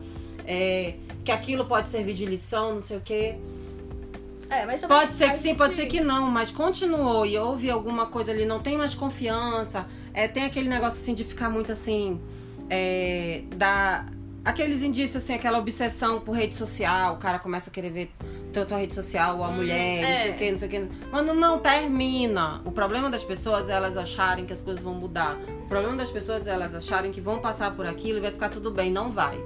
é, 0.47 0.95
que 1.25 1.31
aquilo 1.31 1.64
pode 1.64 1.88
servir 1.88 2.14
de 2.14 2.26
lição, 2.26 2.75
não 2.75 2.81
sei 2.81 2.97
o 2.97 3.00
quê. 3.00 3.37
É, 4.50 4.66
Pode 4.87 5.14
ser 5.14 5.31
que 5.31 5.38
sim, 5.38 5.54
pode 5.54 5.75
ser 5.75 5.87
que 5.87 6.00
não, 6.00 6.31
mas 6.31 6.50
continuou 6.50 7.25
e 7.25 7.38
houve 7.38 7.71
alguma 7.71 8.04
coisa 8.04 8.33
ali, 8.33 8.45
não 8.45 8.61
tem 8.61 8.76
mais 8.76 8.92
confiança. 8.92 9.87
É, 10.12 10.28
tem 10.28 10.45
aquele 10.45 10.69
negócio 10.69 11.00
assim 11.00 11.14
de 11.14 11.25
ficar 11.25 11.49
muito 11.49 11.73
assim. 11.73 12.21
É, 12.69 13.45
da, 13.57 14.04
aqueles 14.45 14.83
indícios, 14.83 15.23
assim, 15.23 15.33
aquela 15.33 15.59
obsessão 15.59 16.21
por 16.21 16.33
rede 16.33 16.54
social, 16.54 17.14
o 17.14 17.16
cara 17.16 17.38
começa 17.38 17.71
a 17.71 17.73
querer 17.73 17.90
ver 17.90 18.11
tua, 18.52 18.64
tua 18.66 18.78
rede 18.78 18.94
social, 18.94 19.38
ou 19.38 19.44
a 19.44 19.49
Hum, 19.49 19.56
mulher, 19.56 20.02
não 20.02 20.09
é. 20.11 20.23
sei 20.23 20.30
o 20.30 20.35
que, 20.35 20.50
não 20.52 20.59
sei 20.59 20.68
o 20.68 20.71
que. 20.71 20.88
Mano, 21.11 21.35
não 21.35 21.59
termina. 21.59 22.61
O 22.64 22.71
problema 22.73 23.11
das 23.11 23.25
pessoas 23.25 23.68
é 23.68 23.73
elas 23.73 23.97
acharem 23.97 24.44
que 24.44 24.52
as 24.52 24.61
coisas 24.61 24.82
vão 24.82 24.94
mudar. 24.94 25.37
O 25.64 25.68
problema 25.68 25.97
das 25.97 26.11
pessoas 26.11 26.47
é 26.47 26.50
elas 26.50 26.75
acharem 26.75 27.11
que 27.11 27.21
vão 27.21 27.38
passar 27.40 27.75
por 27.75 27.87
aquilo 27.87 28.18
e 28.18 28.21
vai 28.21 28.30
ficar 28.30 28.49
tudo 28.50 28.71
bem. 28.71 28.90
Não 28.90 29.11
vai. 29.11 29.38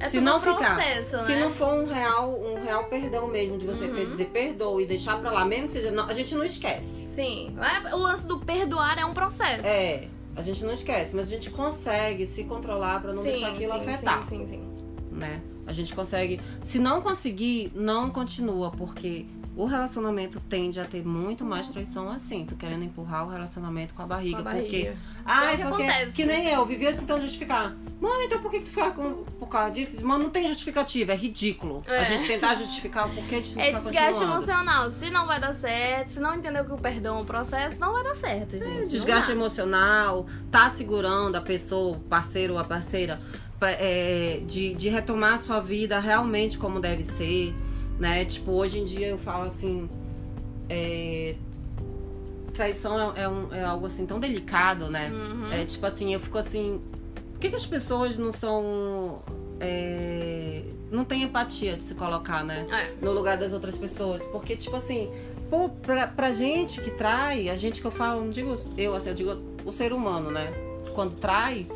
É 0.00 0.08
se 0.08 0.20
não 0.20 0.36
um 0.38 0.40
ficar, 0.40 0.74
processo, 0.74 1.20
se 1.24 1.32
né? 1.32 1.40
não 1.40 1.52
for 1.52 1.72
um 1.72 1.86
real, 1.86 2.28
um 2.38 2.62
real 2.62 2.84
perdão 2.84 3.28
mesmo, 3.28 3.56
de 3.56 3.64
você 3.64 3.84
Uhum. 3.84 4.10
dizer 4.10 4.26
perdoa 4.26 4.82
e 4.82 4.86
deixar 4.86 5.18
pra 5.20 5.30
lá, 5.30 5.44
mesmo 5.44 5.66
que 5.68 5.72
seja. 5.74 5.90
não, 5.92 6.06
a 6.06 6.12
gente 6.12 6.34
não 6.34 6.44
esquece. 6.44 7.08
Sim. 7.12 7.56
É- 7.86 7.94
O 7.94 7.98
lance 7.98 8.26
do 8.26 8.38
perdoar 8.40 8.98
é 8.98 9.04
um 9.04 9.14
processo. 9.14 9.64
É, 9.66 10.08
a 10.36 10.42
gente 10.42 10.64
não 10.64 10.74
esquece, 10.74 11.14
mas 11.14 11.28
a 11.28 11.30
gente 11.30 11.48
consegue 11.48 12.26
se 12.26 12.42
controlar 12.44 13.00
pra 13.00 13.12
não 13.14 13.22
sim, 13.22 13.30
deixar 13.30 13.48
aquilo 13.52 13.72
sim, 13.72 13.78
afetar, 13.80 14.22
Sim, 14.28 14.38
sim, 14.40 14.46
sim. 14.48 14.62
né? 15.12 15.40
A 15.66 15.72
gente 15.72 15.94
consegue. 15.94 16.40
Se 16.62 16.78
não 16.78 17.00
conseguir, 17.00 17.72
não 17.74 18.10
continua, 18.10 18.70
porque 18.70 19.26
o 19.56 19.66
relacionamento 19.66 20.40
tende 20.40 20.80
a 20.80 20.84
ter 20.84 21.06
muito 21.06 21.44
mais 21.44 21.68
traição 21.68 22.10
assim. 22.10 22.44
Tu 22.44 22.56
querendo 22.56 22.84
empurrar 22.84 23.26
o 23.26 23.30
relacionamento 23.30 23.94
com 23.94 24.02
a 24.02 24.06
barriga. 24.06 24.42
Com 24.42 24.48
a 24.48 24.52
Porque. 24.52 24.82
barriga. 24.84 24.96
Ai, 25.24 25.56
que 25.56 25.62
porque. 25.62 25.82
acontece. 25.84 26.12
Que 26.12 26.24
nem 26.24 26.48
eu, 26.48 26.66
vivia 26.66 26.92
tentando 26.94 27.22
justificar. 27.22 27.74
Mano, 28.00 28.22
então 28.22 28.40
por 28.42 28.50
que, 28.50 28.58
que 28.58 28.64
tu 28.64 28.70
fica 28.70 28.90
com, 28.90 29.24
por 29.38 29.46
causa 29.48 29.70
disso? 29.70 30.04
Mano, 30.04 30.24
não 30.24 30.30
tem 30.30 30.48
justificativa, 30.48 31.12
é 31.12 31.16
ridículo. 31.16 31.82
É. 31.86 31.98
A 31.98 32.04
gente 32.04 32.26
tentar 32.26 32.56
justificar 32.56 33.08
o 33.08 33.14
porquê 33.14 33.40
de 33.40 33.58
É 33.58 33.66
ficar 33.66 33.78
desgaste 33.80 34.12
continuando. 34.14 34.32
emocional. 34.34 34.90
Se 34.90 35.10
não 35.10 35.26
vai 35.26 35.40
dar 35.40 35.54
certo, 35.54 36.08
se 36.08 36.20
não 36.20 36.34
entendeu 36.34 36.64
que 36.64 36.72
o 36.72 36.76
perdão 36.76 37.18
é 37.18 37.20
um 37.22 37.24
processo, 37.24 37.78
não 37.80 37.92
vai 37.92 38.02
dar 38.02 38.16
certo, 38.16 38.58
gente. 38.58 38.64
Não 38.64 38.88
Desgaste 38.88 39.30
emocional, 39.30 40.26
tá 40.50 40.68
segurando 40.68 41.36
a 41.36 41.40
pessoa, 41.40 41.96
o 41.96 42.00
parceiro 42.00 42.54
ou 42.54 42.58
a 42.58 42.64
parceira, 42.64 43.20
é, 43.70 44.40
de, 44.46 44.74
de 44.74 44.88
retomar 44.88 45.34
a 45.34 45.38
sua 45.38 45.60
vida 45.60 45.98
realmente 45.98 46.58
como 46.58 46.80
deve 46.80 47.02
ser, 47.04 47.54
né? 47.98 48.24
Tipo, 48.24 48.52
hoje 48.52 48.78
em 48.78 48.84
dia 48.84 49.08
eu 49.08 49.18
falo 49.18 49.44
assim, 49.44 49.88
é, 50.68 51.34
traição 52.52 53.12
é, 53.14 53.22
é 53.22 53.28
um- 53.28 53.52
é 53.52 53.64
algo 53.64 53.86
assim 53.86 54.06
tão 54.06 54.20
delicado, 54.20 54.88
né? 54.90 55.10
Uhum. 55.12 55.52
É 55.52 55.64
tipo 55.64 55.84
assim, 55.86 56.12
eu 56.14 56.20
fico 56.20 56.38
assim, 56.38 56.80
por 57.32 57.40
que, 57.40 57.50
que 57.50 57.56
as 57.56 57.66
pessoas 57.66 58.16
não 58.18 58.32
são. 58.32 59.20
é, 59.60 60.62
não 60.90 61.04
tem 61.04 61.22
empatia 61.22 61.76
de 61.76 61.84
se 61.84 61.94
colocar, 61.94 62.44
né? 62.44 62.66
É. 62.70 63.04
no 63.04 63.12
lugar 63.12 63.36
das 63.36 63.52
outras 63.52 63.76
pessoas. 63.76 64.22
Porque, 64.28 64.54
tipo 64.56 64.76
assim, 64.76 65.10
pô, 65.50 65.68
pra, 65.68 66.06
pra 66.06 66.30
gente 66.32 66.80
que 66.80 66.90
trai, 66.92 67.48
a 67.48 67.56
gente 67.56 67.80
que 67.80 67.86
eu 67.86 67.90
falo, 67.90 68.20
não 68.22 68.30
digo 68.30 68.56
eu, 68.78 68.94
assim, 68.94 69.08
eu 69.10 69.14
digo 69.14 69.36
o 69.64 69.72
ser 69.72 69.92
humano, 69.92 70.30
né? 70.30 70.52
Quando 70.94 71.16
trai, 71.16 71.66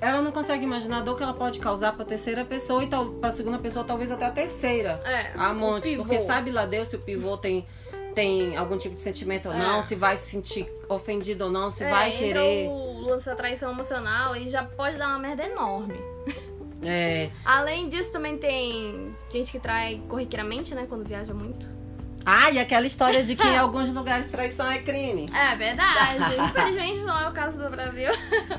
ela 0.00 0.22
não 0.22 0.32
consegue 0.32 0.64
imaginar 0.64 0.98
a 0.98 1.00
dor 1.00 1.16
que 1.16 1.22
ela 1.22 1.34
pode 1.34 1.58
causar 1.58 1.92
pra 1.92 2.04
terceira 2.04 2.44
pessoa 2.44 2.82
e 2.82 2.86
tal, 2.86 3.06
pra 3.14 3.32
segunda 3.32 3.58
pessoa, 3.58 3.84
talvez 3.84 4.10
até 4.10 4.26
a 4.26 4.30
terceira. 4.30 5.00
É. 5.04 5.32
A 5.36 5.54
pivô. 5.80 6.04
Porque 6.04 6.20
sabe 6.20 6.50
lá 6.50 6.66
Deus 6.66 6.88
se 6.88 6.96
o 6.96 6.98
pivô 7.00 7.36
tem. 7.36 7.66
Tem 8.14 8.56
algum 8.56 8.78
tipo 8.78 8.94
de 8.94 9.02
sentimento 9.02 9.46
ou 9.46 9.54
É. 9.54 9.58
não, 9.58 9.82
se 9.82 9.94
vai 9.94 10.16
se 10.16 10.30
sentir 10.30 10.66
ofendido 10.88 11.44
ou 11.44 11.50
não, 11.50 11.70
se 11.70 11.84
É, 11.84 11.90
vai 11.90 12.12
querer. 12.12 12.66
o 12.66 13.00
lance 13.02 13.26
da 13.26 13.34
traição 13.34 13.70
emocional 13.72 14.34
e 14.34 14.48
já 14.48 14.64
pode 14.64 14.96
dar 14.96 15.08
uma 15.08 15.18
merda 15.18 15.44
enorme. 15.44 16.00
É, 16.82 17.30
Além 17.44 17.88
disso, 17.88 18.12
também 18.12 18.38
tem 18.38 19.14
gente 19.30 19.50
que 19.52 19.58
trai 19.58 20.00
corriqueiramente, 20.08 20.74
né? 20.74 20.86
Quando 20.88 21.04
viaja 21.06 21.34
muito. 21.34 21.66
Ah, 22.28 22.50
e 22.50 22.58
aquela 22.58 22.84
história 22.88 23.22
de 23.22 23.36
que 23.36 23.46
em 23.46 23.56
alguns 23.56 23.94
lugares 23.94 24.28
traição 24.28 24.68
é 24.68 24.78
crime. 24.80 25.26
É 25.32 25.54
verdade. 25.54 26.24
Infelizmente 26.36 26.98
não 27.04 27.16
é 27.20 27.28
o 27.28 27.32
caso 27.32 27.56
do 27.56 27.70
Brasil. 27.70 28.08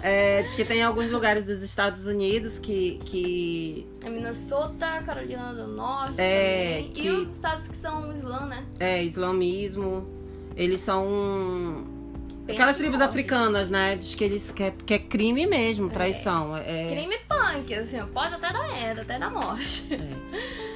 É, 0.02 0.42
diz 0.42 0.56
que 0.56 0.64
tem 0.64 0.82
alguns 0.82 1.12
lugares 1.12 1.44
dos 1.44 1.62
Estados 1.62 2.08
Unidos 2.08 2.60
que, 2.60 2.98
que 3.04 3.86
É 4.06 4.10
Minnesota, 4.10 5.04
Carolina 5.06 5.54
do 5.54 5.68
Norte 5.68 6.14
É, 6.20 6.78
também. 6.78 6.92
que- 6.94 7.08
E 7.08 7.10
os 7.12 7.34
estados 7.34 7.68
que 7.68 7.76
são 7.76 8.10
islã, 8.12 8.46
né? 8.46 8.64
é 8.80 9.04
islamismo. 9.04 10.08
Eles 10.56 10.80
são. 10.80 11.84
Bem 12.46 12.56
Aquelas 12.56 12.78
tribos 12.78 13.02
africanas, 13.02 13.70
né? 13.70 13.98
Diz 13.98 14.16
que, 14.16 14.24
eles, 14.24 14.50
que, 14.50 14.64
é, 14.64 14.72
que 14.72 14.94
é 14.94 15.00
crime 15.00 15.46
mesmo, 15.46 15.90
traição. 15.90 16.56
É, 16.56 16.88
Crime 16.90 17.18
punk, 17.28 17.76
assim, 17.76 18.00
pode 18.14 18.34
até 18.34 18.54
dar 18.54 18.66
merda, 18.70 19.02
até 19.02 19.20
dar 19.20 19.30
morte. 19.30 19.86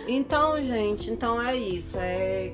Então, 0.08 0.62
gente, 0.62 1.10
então 1.10 1.42
é 1.42 1.56
isso. 1.56 1.98
É. 1.98 2.52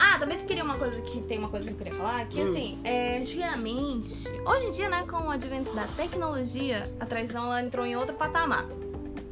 Ah, 0.00 0.18
também 0.18 0.38
queria 0.38 0.64
uma 0.64 0.76
coisa 0.78 1.00
que 1.02 1.20
tem 1.20 1.38
uma 1.38 1.48
coisa 1.48 1.66
que 1.68 1.74
eu 1.74 1.78
queria 1.78 1.92
falar, 1.92 2.26
que 2.26 2.40
Hum. 2.40 2.48
assim, 2.48 2.78
é, 2.82 3.18
antigamente, 3.18 4.24
hoje 4.46 4.66
em 4.66 4.70
dia, 4.70 4.88
né, 4.88 5.04
com 5.08 5.18
o 5.18 5.30
advento 5.30 5.74
da 5.74 5.86
tecnologia, 5.88 6.90
a 6.98 7.04
traição 7.04 7.44
ela 7.44 7.62
entrou 7.62 7.84
em 7.84 7.96
outro 7.96 8.14
patamar. 8.16 8.66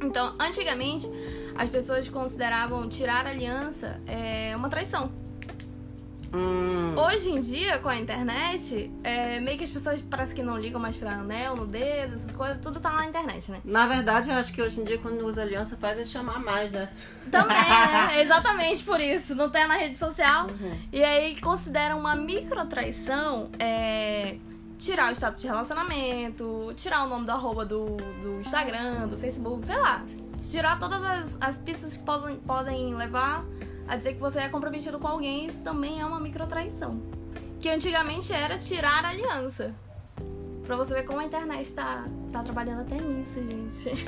Então, 0.01 0.33
antigamente, 0.39 1.09
as 1.55 1.69
pessoas 1.69 2.07
consideravam 2.07 2.87
tirar 2.87 3.25
aliança 3.25 3.99
é, 4.07 4.55
uma 4.55 4.69
traição. 4.69 5.11
Hum, 6.33 6.95
Hoje 6.95 7.29
em 7.29 7.39
dia, 7.39 7.79
com 7.79 7.89
a 7.89 7.97
internet, 7.97 8.91
é, 9.03 9.39
meio 9.39 9.57
que 9.57 9.63
as 9.63 9.71
pessoas 9.71 10.01
parece 10.01 10.35
que 10.35 10.43
não 10.43 10.57
ligam 10.57 10.79
mais 10.79 10.95
pra 10.95 11.13
anel 11.13 11.55
no 11.55 11.65
dedo, 11.65 12.15
essas 12.15 12.31
coisas, 12.31 12.57
tudo 12.61 12.79
tá 12.79 12.91
na 12.91 13.05
internet, 13.05 13.49
né? 13.51 13.61
na 13.63 13.87
verdade, 13.87 14.29
eu 14.29 14.35
acho 14.35 14.53
que 14.53 14.61
hoje 14.61 14.81
em 14.81 14.83
dia, 14.83 14.97
quando 14.97 15.25
usa 15.25 15.41
aliança, 15.41 15.77
faz 15.77 15.97
é 15.97 16.05
chamar 16.05 16.39
mais, 16.39 16.71
né? 16.71 16.89
Também, 17.31 17.57
né? 17.57 18.21
Exatamente 18.21 18.83
por 18.83 18.99
isso. 18.99 19.33
Não 19.33 19.49
tem 19.49 19.67
na 19.67 19.75
rede 19.75 19.97
social. 19.97 20.47
Uhum. 20.47 20.77
E 20.91 21.03
aí 21.03 21.39
consideram 21.39 21.99
uma 21.99 22.15
microtraição 22.15 23.49
é, 23.59 24.35
tirar 24.77 25.11
o 25.11 25.15
status 25.15 25.41
de 25.41 25.47
relacionamento, 25.47 26.73
tirar 26.75 27.05
o 27.05 27.09
nome 27.09 27.25
do 27.25 27.31
arroba 27.31 27.65
do, 27.65 27.97
do 28.21 28.39
Instagram, 28.41 29.07
do 29.07 29.17
Facebook, 29.17 29.65
sei 29.65 29.77
lá. 29.77 30.03
Tirar 30.49 30.79
todas 30.79 31.03
as, 31.03 31.37
as 31.41 31.57
pistas 31.57 31.97
que 31.97 32.03
podem, 32.03 32.37
podem 32.37 32.95
levar 32.95 33.45
a 33.89 33.95
dizer 33.97 34.13
que 34.13 34.19
você 34.19 34.39
é 34.39 34.49
comprometido 34.49 34.99
com 34.99 35.07
alguém. 35.07 35.45
Isso 35.47 35.63
também 35.63 35.99
é 35.99 36.05
uma 36.05 36.19
microtraição. 36.19 37.01
Que 37.59 37.69
antigamente 37.69 38.31
era 38.31 38.57
tirar 38.57 39.03
a 39.03 39.09
aliança. 39.09 39.73
Pra 40.65 40.75
você 40.75 40.93
ver 40.93 41.03
como 41.03 41.19
a 41.19 41.23
internet 41.23 41.73
tá, 41.73 42.05
tá 42.31 42.43
trabalhando 42.43 42.81
até 42.81 42.95
nisso, 42.95 43.41
gente. 43.43 44.05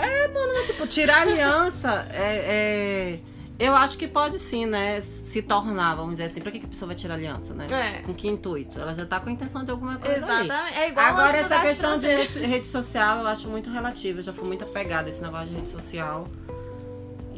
Tipo, 0.68 0.86
tirar 0.88 1.24
aliança 1.24 2.08
é, 2.14 3.16
é- 3.18 3.20
Eu 3.58 3.76
acho 3.76 3.98
que 3.98 4.08
pode 4.08 4.38
sim, 4.38 4.68
né? 4.68 5.02
Se 5.02 5.42
tornar, 5.42 5.96
vamos 5.96 6.12
dizer 6.14 6.26
assim. 6.26 6.40
Pra 6.40 6.52
que 6.52 6.60
que 6.60 6.66
a 6.68 6.70
pessoa 6.70 6.88
vai 6.88 6.96
tirar 6.96 7.16
aliança, 7.16 7.54
né? 7.54 7.66
É. 7.72 8.02
Com 8.04 8.14
que 8.14 8.28
intuito? 8.28 8.80
Ela 8.80 8.94
já 8.94 9.06
tá 9.08 9.20
com 9.20 9.30
a 9.30 9.32
intenção 9.32 9.64
de 9.64 9.72
alguma 9.72 9.98
coisa 9.98 10.24
ali. 10.26 10.46
Exatamente. 10.46 10.78
É 10.78 10.90
igual 10.90 11.06
Agora, 11.08 11.38
essa 11.38 11.60
questão 11.60 11.98
de 12.00 12.08
rede 12.08 12.68
social 12.68 13.20
eu 13.20 13.28
acho 13.28 13.48
muito 13.50 13.70
relativa. 13.70 14.20
Eu 14.20 14.24
já 14.24 14.34
fui 14.34 14.48
muito 14.48 14.64
apegada 14.64 15.08
a 15.08 15.10
esse 15.10 15.22
negócio 15.22 15.48
de 15.48 15.56
rede 15.56 15.70
social. 15.70 16.28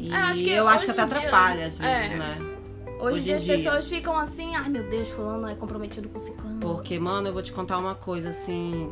E 0.06 0.12
É, 0.12 0.16
acho 0.16 0.42
eu 0.42 0.68
acho 0.68 0.84
que 0.84 0.90
até 0.90 1.04
dia- 1.06 1.18
atrapalha 1.18 1.66
às 1.66 1.78
vezes, 1.78 2.12
é. 2.12 2.16
né? 2.16 2.38
Hoje, 3.00 3.16
Hoje 3.18 3.30
em 3.30 3.34
as 3.34 3.44
dia. 3.44 3.56
pessoas 3.56 3.86
ficam 3.86 4.18
assim, 4.18 4.54
ai 4.54 4.68
meu 4.68 4.88
Deus, 4.88 5.08
fulano 5.08 5.48
é 5.48 5.54
comprometido 5.54 6.08
com 6.08 6.18
ciclano. 6.20 6.60
Porque, 6.60 6.98
mano, 6.98 7.28
eu 7.28 7.32
vou 7.32 7.42
te 7.42 7.52
contar 7.52 7.78
uma 7.78 7.94
coisa 7.94 8.28
assim, 8.30 8.90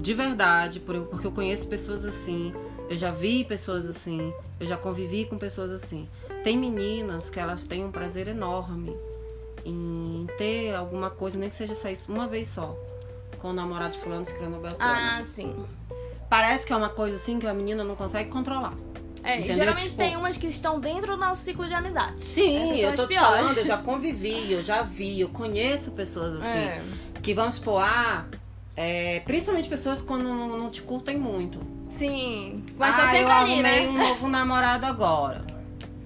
de 0.00 0.14
verdade, 0.14 0.80
por- 0.80 1.00
porque 1.06 1.26
eu 1.26 1.32
conheço 1.32 1.66
pessoas 1.66 2.04
assim, 2.04 2.52
eu 2.88 2.96
já 2.96 3.10
vi 3.10 3.44
pessoas 3.44 3.86
assim, 3.86 4.32
eu 4.60 4.66
já 4.66 4.76
convivi 4.76 5.24
com 5.24 5.36
pessoas 5.38 5.70
assim. 5.72 6.08
Tem 6.44 6.56
meninas 6.56 7.30
que 7.30 7.40
elas 7.40 7.64
têm 7.64 7.84
um 7.84 7.90
prazer 7.90 8.28
enorme 8.28 8.96
em 9.64 10.26
ter 10.38 10.74
alguma 10.74 11.10
coisa, 11.10 11.38
nem 11.38 11.48
que 11.48 11.54
seja 11.54 11.74
sair 11.74 11.98
uma 12.08 12.26
vez 12.28 12.48
só, 12.48 12.76
com 13.38 13.48
o 13.50 13.52
namorado 13.52 13.94
de 13.94 13.98
fulano, 14.00 14.24
ciclano, 14.24 14.58
beltrano. 14.60 14.92
Ah, 14.94 15.22
sim. 15.24 15.54
Parece 16.30 16.66
que 16.66 16.72
é 16.72 16.76
uma 16.76 16.90
coisa 16.90 17.16
assim 17.16 17.38
que 17.38 17.46
a 17.46 17.54
menina 17.54 17.82
não 17.82 17.96
consegue 17.96 18.30
controlar. 18.30 18.74
É, 19.24 19.36
Entendeu? 19.38 19.56
geralmente 19.56 19.84
Tipo- 19.84 19.96
tem 19.96 20.16
umas 20.16 20.36
que 20.36 20.46
estão 20.46 20.78
dentro 20.80 21.08
do 21.08 21.16
nosso 21.16 21.42
ciclo 21.42 21.66
de 21.66 21.74
amizade. 21.74 22.20
Sim, 22.22 22.78
eu 22.78 22.94
tô 22.94 23.02
te 23.02 23.08
piores. 23.08 23.28
falando, 23.38 23.58
eu 23.58 23.66
já 23.66 23.76
convivi, 23.78 24.52
eu 24.52 24.62
já 24.62 24.82
vi, 24.82 25.20
eu 25.20 25.28
conheço 25.28 25.90
pessoas 25.90 26.36
assim. 26.40 26.46
É. 26.48 26.82
Que 27.22 27.34
vamos 27.34 27.54
supor, 27.54 27.82
ah, 27.82 28.24
é, 28.76 29.20
principalmente 29.20 29.68
pessoas 29.68 30.00
quando 30.00 30.22
não, 30.24 30.56
não 30.56 30.70
te 30.70 30.82
curtem 30.82 31.18
muito. 31.18 31.58
Sim. 31.88 32.64
Mas 32.78 32.94
ah, 32.94 32.98
tá 32.98 33.04
sempre 33.06 33.22
eu 33.22 33.28
ali, 33.30 33.52
arrumei 33.54 33.62
né? 33.62 33.88
um 33.88 33.98
novo 33.98 34.28
namorado 34.28 34.86
agora. 34.86 35.44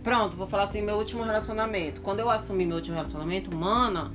Pronto, 0.03 0.37
vou 0.37 0.47
falar 0.49 0.65
assim, 0.65 0.83
meu 0.83 0.97
último 0.97 1.23
relacionamento. 1.23 2.01
Quando 2.01 2.19
eu 2.21 2.29
assumi 2.31 2.65
meu 2.67 2.77
último 2.77 2.97
relacionamento, 2.97 3.55
mana, 3.55 4.11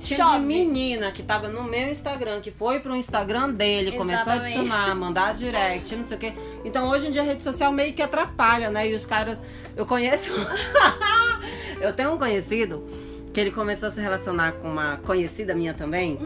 que 0.00 0.06
tinha 0.06 0.24
Chove. 0.26 0.40
de 0.40 0.46
menina 0.46 1.12
que 1.12 1.22
tava 1.22 1.48
no 1.48 1.62
meu 1.62 1.90
Instagram, 1.90 2.40
que 2.40 2.50
foi 2.50 2.80
pro 2.80 2.96
Instagram 2.96 3.50
dele, 3.50 3.92
começou 3.92 4.32
a 4.32 4.36
Exatamente. 4.36 4.58
adicionar, 4.58 4.94
mandar 4.94 5.34
direct, 5.34 5.94
não 5.94 6.04
sei 6.06 6.16
o 6.16 6.20
quê. 6.20 6.32
Então 6.64 6.88
hoje 6.88 7.08
em 7.08 7.10
dia 7.10 7.20
a 7.20 7.24
rede 7.24 7.42
social 7.42 7.70
meio 7.70 7.92
que 7.92 8.00
atrapalha, 8.00 8.70
né? 8.70 8.88
E 8.88 8.94
os 8.94 9.04
caras. 9.04 9.38
Eu 9.76 9.84
conheço. 9.84 10.32
eu 11.80 11.92
tenho 11.92 12.14
um 12.14 12.18
conhecido 12.18 12.86
que 13.32 13.38
ele 13.38 13.50
começou 13.50 13.90
a 13.90 13.92
se 13.92 14.00
relacionar 14.00 14.52
com 14.52 14.70
uma 14.70 14.96
conhecida 15.04 15.54
minha 15.54 15.74
também. 15.74 16.18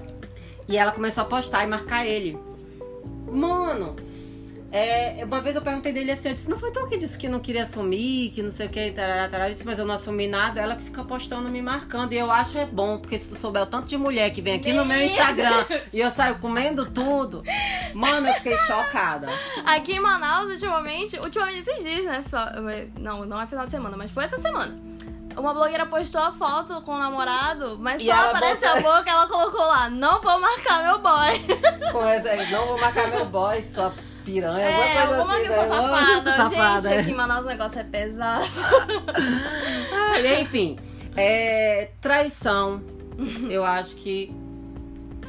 e 0.68 0.76
ela 0.76 0.92
começou 0.92 1.22
a 1.22 1.26
postar 1.26 1.64
e 1.64 1.66
marcar 1.66 2.04
ele. 2.04 2.38
Mano, 3.26 3.96
É, 4.70 5.24
uma 5.24 5.40
vez 5.40 5.56
eu 5.56 5.62
perguntei 5.62 5.92
dele 5.92 6.12
assim, 6.12 6.28
eu 6.28 6.34
disse, 6.34 6.50
não 6.50 6.58
foi 6.58 6.70
tu 6.70 6.86
que 6.88 6.98
disse 6.98 7.16
que 7.16 7.26
não 7.26 7.40
queria 7.40 7.62
assumir, 7.62 8.30
que 8.34 8.42
não 8.42 8.50
sei 8.50 8.66
o 8.66 8.68
que, 8.68 8.90
tarará, 8.90 9.26
tarará. 9.26 9.46
Ele 9.46 9.54
disse, 9.54 9.64
mas 9.66 9.78
eu 9.78 9.86
não 9.86 9.94
assumi 9.94 10.26
nada, 10.28 10.60
ela 10.60 10.76
que 10.76 10.82
fica 10.82 11.02
postando, 11.02 11.48
me 11.48 11.62
marcando. 11.62 12.12
E 12.12 12.18
eu 12.18 12.30
acho 12.30 12.58
é 12.58 12.66
bom, 12.66 12.98
porque 12.98 13.18
se 13.18 13.28
tu 13.28 13.34
souber 13.36 13.62
o 13.62 13.66
tanto 13.66 13.86
de 13.86 13.96
mulher 13.96 14.28
que 14.30 14.42
vem 14.42 14.56
aqui 14.56 14.74
no 14.74 14.84
meu 14.84 15.00
Instagram 15.02 15.64
e 15.90 16.00
eu 16.00 16.10
saio 16.10 16.34
comendo 16.38 16.84
tudo, 16.84 17.42
mano, 17.94 18.28
eu 18.28 18.34
fiquei 18.34 18.58
chocada. 18.58 19.28
Aqui 19.64 19.92
em 19.92 20.00
Manaus, 20.00 20.50
ultimamente, 20.50 21.18
ultimamente 21.18 21.60
esses 21.60 21.82
dias, 21.82 22.04
né? 22.04 22.24
Não, 22.98 23.24
não 23.24 23.40
é 23.40 23.46
final 23.46 23.64
de 23.64 23.70
semana, 23.70 23.96
mas 23.96 24.10
foi 24.10 24.24
essa 24.24 24.38
semana. 24.38 24.78
Uma 25.34 25.54
blogueira 25.54 25.86
postou 25.86 26.20
a 26.20 26.32
foto 26.32 26.82
com 26.82 26.92
o 26.92 26.98
namorado, 26.98 27.78
mas 27.80 28.02
E 28.02 28.06
só 28.06 28.12
aparece 28.12 28.66
botou- 28.66 28.90
a 28.90 28.98
boca, 28.98 29.10
ela 29.10 29.26
colocou 29.28 29.60
lá, 29.60 29.88
não 29.88 30.20
vou 30.20 30.38
marcar 30.40 30.82
meu 30.82 30.98
boy. 30.98 31.40
Não 32.50 32.66
vou 32.66 32.78
marcar 32.80 33.06
meu 33.08 33.24
boy, 33.26 33.62
só 33.62 33.92
piranha, 34.32 34.64
É, 34.64 34.98
alguma 35.02 35.24
coisa 35.34 35.60
alguma 35.60 36.00
assim. 36.00 36.14
sou 36.14 36.24
né? 36.24 36.36
safada. 36.36 36.36
Safada, 36.36 36.80
Gente, 36.82 36.94
é. 36.94 37.00
aqui 37.00 37.10
em 37.10 37.14
Manaus 37.14 37.44
o 37.44 37.48
negócio 37.48 37.78
é 37.80 37.84
pesado. 37.84 38.44
Ah, 39.92 40.20
e 40.20 40.40
enfim, 40.42 40.78
é, 41.16 41.90
traição. 42.00 42.82
Eu 43.50 43.64
acho 43.64 43.96
que 43.96 44.32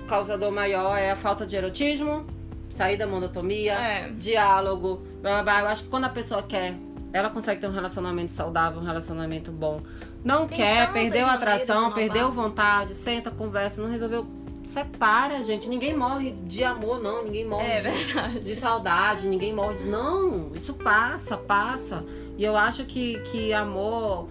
o 0.04 0.06
causador 0.08 0.52
maior 0.52 0.96
é 0.98 1.12
a 1.12 1.16
falta 1.16 1.46
de 1.46 1.56
erotismo, 1.56 2.26
sair 2.70 2.98
da 2.98 3.08
monotonia, 3.08 3.74
É. 3.74 4.10
diálogo, 4.10 5.02
blá, 5.22 5.42
blá, 5.42 5.44
blá. 5.44 5.60
Eu 5.62 5.68
acho 5.68 5.84
que 5.84 5.90
quando 5.90 6.06
a 6.06 6.10
pessoa 6.10 6.42
quer, 6.44 6.76
ela 7.12 7.30
consegue 7.30 7.60
ter 7.60 7.68
um 7.68 7.74
relacionamento 7.74 8.32
saudável, 8.32 8.80
um 8.80 8.86
relacionamento 8.86 9.52
bom. 9.52 9.82
Não 10.24 10.48
Tem 10.48 10.58
quer, 10.58 10.92
perdeu 10.92 11.26
a 11.26 11.34
atração, 11.34 11.90
de 11.90 11.96
perdeu 11.96 12.32
vontade, 12.32 12.94
senta, 12.94 13.32
conversa, 13.32 13.82
não 13.82 13.90
resolveu. 13.90 14.28
Separa, 14.74 15.44
gente. 15.44 15.68
Ninguém 15.68 15.96
morre 15.98 16.30
de 16.32 16.64
amor, 16.64 17.02
não. 17.02 17.24
Ninguém 17.24 17.44
morre 17.44 17.66
É 17.66 17.80
de, 17.82 18.40
de 18.42 18.56
saudade, 18.56 19.28
ninguém 19.28 19.52
morre. 19.52 19.80
Não, 19.84 20.52
isso 20.54 20.76
passa, 20.76 21.36
passa. 21.36 22.06
E 22.38 22.44
eu 22.44 22.56
acho 22.56 22.86
que, 22.86 23.20
que 23.32 23.52
amor, 23.52 24.28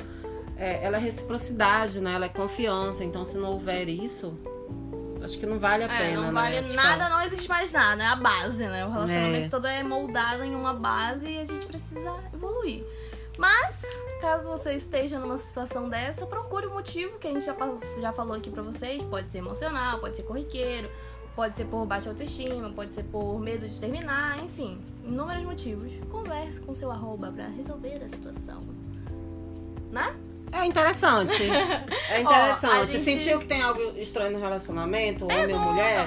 é, 0.56 0.78
ela 0.84 0.96
é 0.96 1.00
reciprocidade, 1.00 2.00
né? 2.00 2.14
Ela 2.14 2.26
é 2.26 2.28
confiança. 2.28 3.02
Então, 3.02 3.24
se 3.24 3.36
não 3.36 3.50
houver 3.50 3.88
isso, 3.88 4.38
acho 5.24 5.36
que 5.40 5.44
não 5.44 5.58
vale 5.58 5.84
a 5.84 5.92
É, 5.92 5.98
pena, 6.08 6.20
não 6.22 6.32
né? 6.32 6.40
vale 6.40 6.62
Tipo, 6.62 6.74
nada, 6.74 7.08
não 7.08 7.20
existe 7.22 7.48
mais 7.48 7.72
nada, 7.72 8.00
é 8.02 8.06
a 8.06 8.16
base, 8.16 8.64
né? 8.64 8.86
O 8.86 8.90
relacionamento 8.92 9.46
É. 9.46 9.48
todo 9.48 9.66
é 9.66 9.82
moldado 9.82 10.44
em 10.44 10.54
uma 10.54 10.72
base 10.72 11.26
e 11.26 11.40
a 11.40 11.44
gente 11.44 11.66
precisa 11.66 12.14
evoluir. 12.32 12.84
Mas, 13.38 13.82
caso 14.20 14.48
você 14.50 14.74
esteja 14.74 15.18
numa 15.20 15.38
situação 15.38 15.88
dessa, 15.88 16.26
procure 16.26 16.66
o 16.66 16.74
motivo 16.74 17.18
que 17.18 17.28
a 17.28 17.32
gente 17.32 17.46
já, 17.46 17.54
já 18.00 18.12
falou 18.12 18.34
aqui 18.36 18.50
pra 18.50 18.62
vocês. 18.62 19.00
Pode 19.04 19.30
ser 19.30 19.38
emocional, 19.38 20.00
pode 20.00 20.16
ser 20.16 20.24
corriqueiro, 20.24 20.90
pode 21.36 21.54
ser 21.56 21.64
por 21.66 21.86
baixa 21.86 22.10
autoestima, 22.10 22.68
pode 22.70 22.92
ser 22.94 23.04
por 23.04 23.38
medo 23.38 23.68
de 23.68 23.78
terminar, 23.80 24.42
enfim, 24.44 24.80
inúmeros 25.04 25.44
motivos. 25.44 25.92
Converse 26.10 26.60
com 26.60 26.74
seu 26.74 26.90
arroba 26.90 27.30
pra 27.30 27.46
resolver 27.46 28.02
a 28.04 28.08
situação. 28.10 28.60
Né? 29.92 30.14
É 30.52 30.64
interessante. 30.64 31.44
É 32.10 32.18
Ó, 32.18 32.20
interessante. 32.22 32.92
gente- 32.92 33.04
Sentiu 33.04 33.38
que 33.38 33.44
tem 33.46 33.60
algo 33.62 33.80
estranho 33.98 34.32
no 34.32 34.40
relacionamento, 34.40 35.26
homem 35.26 35.52
ou 35.54 35.60
mulher? 35.60 36.06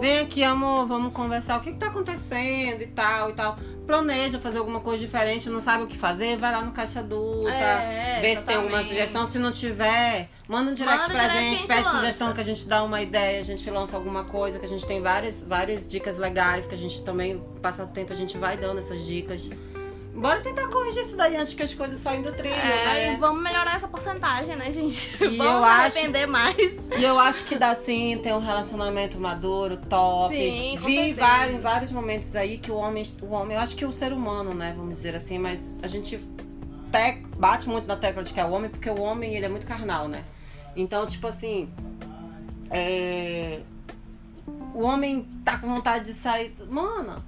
Vem 0.00 0.18
aqui, 0.18 0.42
amor, 0.42 0.86
vamos 0.86 1.12
conversar. 1.12 1.58
O 1.58 1.60
que, 1.60 1.72
que 1.72 1.78
tá 1.78 1.86
acontecendo 1.86 2.82
e 2.82 2.86
tal 2.86 3.30
e 3.30 3.32
tal. 3.32 3.56
Planeja 3.86 4.38
fazer 4.38 4.58
alguma 4.58 4.80
coisa 4.80 5.04
diferente, 5.04 5.48
não 5.50 5.60
sabe 5.60 5.84
o 5.84 5.86
que 5.86 5.96
fazer, 5.96 6.36
vai 6.38 6.50
lá 6.50 6.62
no 6.62 6.72
Caixa 6.72 7.00
Adulta. 7.00 7.50
É, 7.50 8.20
vê 8.20 8.36
se 8.36 8.42
tem 8.44 8.56
alguma 8.56 8.82
sugestão. 8.82 9.26
Se 9.26 9.38
não 9.38 9.52
tiver, 9.52 10.28
manda 10.48 10.70
um 10.70 10.74
direct 10.74 10.98
Manda 10.98 11.12
pra 11.12 11.22
direct 11.28 11.44
gente, 11.44 11.58
gente 11.58 11.68
pede 11.68 11.82
lança. 11.82 11.98
sugestão 11.98 12.32
que 12.32 12.40
a 12.40 12.44
gente 12.44 12.66
dá 12.66 12.82
uma 12.82 13.02
ideia, 13.02 13.40
a 13.40 13.44
gente 13.44 13.68
lança 13.70 13.96
alguma 13.96 14.24
coisa, 14.24 14.58
que 14.58 14.64
a 14.64 14.68
gente 14.68 14.86
tem 14.86 15.00
várias, 15.00 15.42
várias 15.42 15.86
dicas 15.86 16.16
legais, 16.18 16.66
que 16.66 16.74
a 16.74 16.78
gente 16.78 17.02
também, 17.02 17.42
passa 17.60 17.84
o 17.84 17.86
tempo, 17.86 18.12
a 18.12 18.16
gente 18.16 18.38
vai 18.38 18.56
dando 18.56 18.78
essas 18.78 19.04
dicas. 19.04 19.50
Bora 20.14 20.40
tentar 20.40 20.68
corrigir 20.68 21.02
isso 21.02 21.16
daí 21.16 21.36
antes 21.36 21.54
que 21.54 21.62
as 21.64 21.74
coisas 21.74 21.98
saiam 22.00 22.22
do 22.22 22.32
trilho, 22.32 22.54
É, 22.54 23.10
né? 23.10 23.16
vamos 23.18 23.42
melhorar 23.42 23.76
essa 23.76 23.88
porcentagem, 23.88 24.54
né, 24.54 24.70
gente? 24.70 25.10
E 25.20 25.26
vamos 25.36 25.38
se 25.38 25.48
acho- 25.50 25.64
arrepender 25.98 26.26
mais. 26.26 26.86
E 26.96 27.02
eu 27.02 27.18
acho 27.18 27.44
que 27.44 27.56
dá 27.56 27.74
sim 27.74 28.18
ter 28.22 28.32
um 28.32 28.38
relacionamento 28.38 29.18
maduro, 29.18 29.76
top. 29.76 30.32
Sim, 30.34 30.76
Vi 30.78 30.94
certeza. 30.96 31.20
vários, 31.20 31.54
em 31.56 31.58
vários 31.58 31.90
momentos 31.90 32.36
aí 32.36 32.58
que 32.58 32.70
o 32.70 32.76
homem, 32.76 33.04
o 33.20 33.32
homem, 33.32 33.56
eu 33.56 33.62
acho 33.62 33.74
que 33.74 33.84
o 33.84 33.92
ser 33.92 34.12
humano, 34.12 34.54
né, 34.54 34.72
vamos 34.76 34.94
dizer 34.94 35.16
assim, 35.16 35.36
mas 35.38 35.74
a 35.82 35.88
gente 35.88 36.16
te- 36.16 37.22
bate 37.36 37.68
muito 37.68 37.86
na 37.88 37.96
tecla 37.96 38.22
de 38.22 38.32
que 38.32 38.38
é 38.38 38.44
o 38.44 38.50
homem, 38.50 38.70
porque 38.70 38.88
o 38.88 39.00
homem, 39.00 39.34
ele 39.34 39.46
é 39.46 39.48
muito 39.48 39.66
carnal, 39.66 40.06
né? 40.06 40.22
Então, 40.76 41.06
tipo 41.08 41.26
assim, 41.26 41.68
é... 42.70 43.60
o 44.74 44.82
homem 44.82 45.26
tá 45.44 45.58
com 45.58 45.68
vontade 45.68 46.04
de 46.06 46.12
sair, 46.14 46.54
mano, 46.68 47.22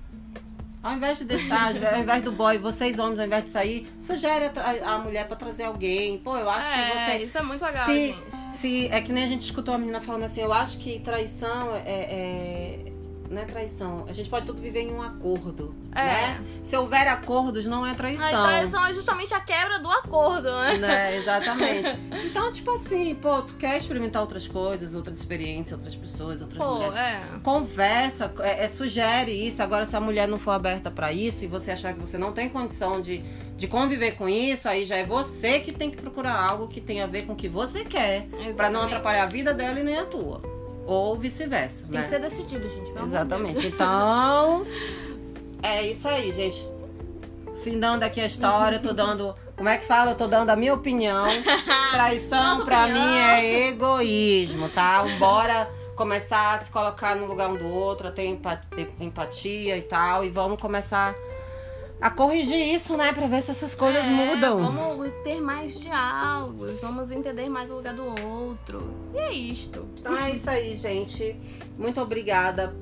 ao 0.87 0.93
invés 0.93 1.19
de 1.19 1.25
deixar, 1.25 1.73
ao 1.95 2.01
invés 2.01 2.23
do 2.23 2.31
boy, 2.31 2.59
vocês 2.59 2.99
homens, 2.99 3.19
ao 3.19 3.27
invés 3.27 3.43
de 3.45 3.51
sair, 3.51 3.89
sugere 3.99 4.45
a, 4.57 4.95
a 4.95 4.99
mulher 4.99 5.27
pra 5.27 5.37
trazer 5.37 5.65
alguém. 5.65 6.19
Pô, 6.19 6.37
eu 6.37 6.49
acho 6.49 6.69
que 6.73 6.79
é, 6.79 7.19
você 7.19 7.25
isso 7.25 7.39
é 7.39 7.43
muito 7.43 7.65
legal, 7.65 7.87
se, 7.87 8.07
gente. 8.09 8.57
se 8.57 8.89
é 8.93 9.01
que 9.01 9.13
nem 9.13 9.25
a 9.25 9.27
gente 9.27 9.41
escutou 9.41 9.75
a 9.75 9.79
menina 9.79 10.01
falando 10.01 10.23
assim, 10.23 10.43
eu 10.43 10.53
acho 10.53 10.79
que 10.79 11.01
traição 11.01 11.75
é, 11.85 11.91
é- 11.91 12.93
não 13.31 13.43
é 13.43 13.45
traição. 13.45 14.05
A 14.09 14.13
gente 14.13 14.29
pode 14.29 14.47
tudo 14.47 14.61
viver 14.63 14.81
em 14.83 14.93
um 14.93 15.03
acordo, 15.03 15.75
É. 15.95 16.05
né? 16.05 16.45
Se 16.63 16.77
houver 16.77 17.07
acordos, 17.09 17.67
não 17.67 17.85
é 17.87 17.91
A 17.91 17.95
traição. 17.95 18.45
traição 18.45 18.87
é 18.87 18.93
justamente 18.93 19.33
a 19.35 19.41
quebra 19.41 19.79
do 19.79 19.91
acordo, 19.91 20.51
né? 20.51 20.79
Né, 20.79 21.17
exatamente. 21.19 21.97
Então, 22.25 22.51
tipo 22.53 22.71
assim, 22.75 23.15
pô, 23.15 23.43
tu 23.43 23.55
quer 23.55 23.77
experimentar 23.77 24.23
outras 24.23 24.47
coisas, 24.49 24.95
outras 24.95 25.19
experiências, 25.19 25.73
outras 25.73 25.95
pessoas, 25.95 26.41
outras 26.41 26.59
Pô, 26.63 26.75
mulheres. 26.75 26.97
é. 26.97 27.21
Conversa, 27.43 28.33
é, 28.41 28.65
é, 28.65 28.69
sugere 28.69 29.33
isso. 29.33 29.63
Agora, 29.63 29.87
se 29.87 29.97
a 29.97 30.01
mulher 30.01 30.27
não 30.29 30.39
for 30.39 30.53
aberta 30.53 30.91
pra 30.91 31.13
isso 31.13 31.45
e 31.45 31.47
você 31.47 31.71
achar 31.73 31.93
que 31.95 32.01
você 32.01 32.17
não 32.19 32.33
tem 32.33 32.49
condição 32.49 33.01
de, 33.01 33.19
de 33.57 33.67
conviver 33.69 34.13
com 34.13 34.29
isso, 34.29 34.69
aí 34.69 34.85
já 34.87 34.97
é 34.97 35.05
você 35.05 35.61
que 35.61 35.73
tem 35.73 35.91
que 35.91 35.97
procurar 35.97 36.35
algo 36.51 36.69
que 36.69 36.81
tenha 36.81 37.05
a 37.05 37.07
ver 37.07 37.23
com 37.27 37.33
o 37.33 37.37
que 37.37 37.49
você 37.49 37.85
quer. 37.85 38.27
Pra 38.57 38.71
não 38.71 38.83
atrapalhar 38.83 39.25
a 39.25 39.27
vida 39.27 39.53
dela 39.55 39.81
e 39.81 39.83
nem 39.83 39.97
a 39.99 40.05
tua. 40.05 40.43
Ou 40.87 41.17
vice-versa, 41.17 41.87
Tem 41.91 41.99
né? 42.01 42.05
que 42.05 42.11
ser 42.11 42.21
decidido, 42.21 42.69
gente. 42.69 42.91
Exatamente. 43.05 43.67
Então, 43.67 44.65
é 45.63 45.83
isso 45.83 46.07
aí, 46.09 46.33
gente. 46.33 46.65
Findando 47.65 48.05
aqui 48.05 48.21
a 48.21 48.27
história, 48.27 48.79
tô 48.79 48.93
dando. 48.93 49.35
Como 49.57 49.69
é 49.69 49.77
que 49.77 49.85
fala? 49.87 50.13
Eu 50.13 50.15
tô 50.15 50.27
dando 50.29 50.51
a 50.51 50.57
minha 50.57 50.73
opinião. 50.75 51.27
Traição 51.91 52.43
Nossa 52.43 52.65
pra 52.65 52.85
opinião. 52.85 53.05
mim 53.05 53.19
é 53.19 53.69
egoísmo, 53.69 54.69
tá? 54.69 55.03
Bora 55.19 55.69
começar 55.97 56.55
a 56.55 56.59
se 56.61 56.71
colocar 56.71 57.17
no 57.17 57.27
lugar 57.27 57.49
um 57.51 57.57
do 57.57 57.67
outro, 57.69 58.07
a 58.07 58.11
ter 58.13 58.27
empa- 58.27 58.61
empatia 59.01 59.77
e 59.77 59.83
tal. 59.83 60.25
E 60.25 60.31
vamos 60.31 60.61
começar 60.61 61.15
a 62.01 62.11
corrigir 62.11 62.75
isso, 62.75 62.97
né? 62.97 63.13
Pra 63.13 63.27
ver 63.27 63.43
se 63.43 63.51
essas 63.51 63.75
coisas 63.75 64.05
É, 64.05 64.09
mudam. 64.09 64.59
Vamos 64.73 65.11
ter 65.25 65.41
mais 65.41 65.81
diálogos, 65.81 66.81
vamos 66.81 67.11
entender 67.11 67.49
mais 67.49 67.71
o 67.71 67.75
lugar 67.77 67.95
do 67.95 68.05
outro. 68.27 68.95
E 69.15 69.19
é 69.19 69.33
isto. 69.33 69.87
Então 70.01 70.17
é 70.17 70.31
isso 70.31 70.49
aí, 70.51 70.77
gente. 70.77 71.35
Muito 71.79 72.01
obrigada 72.01 72.75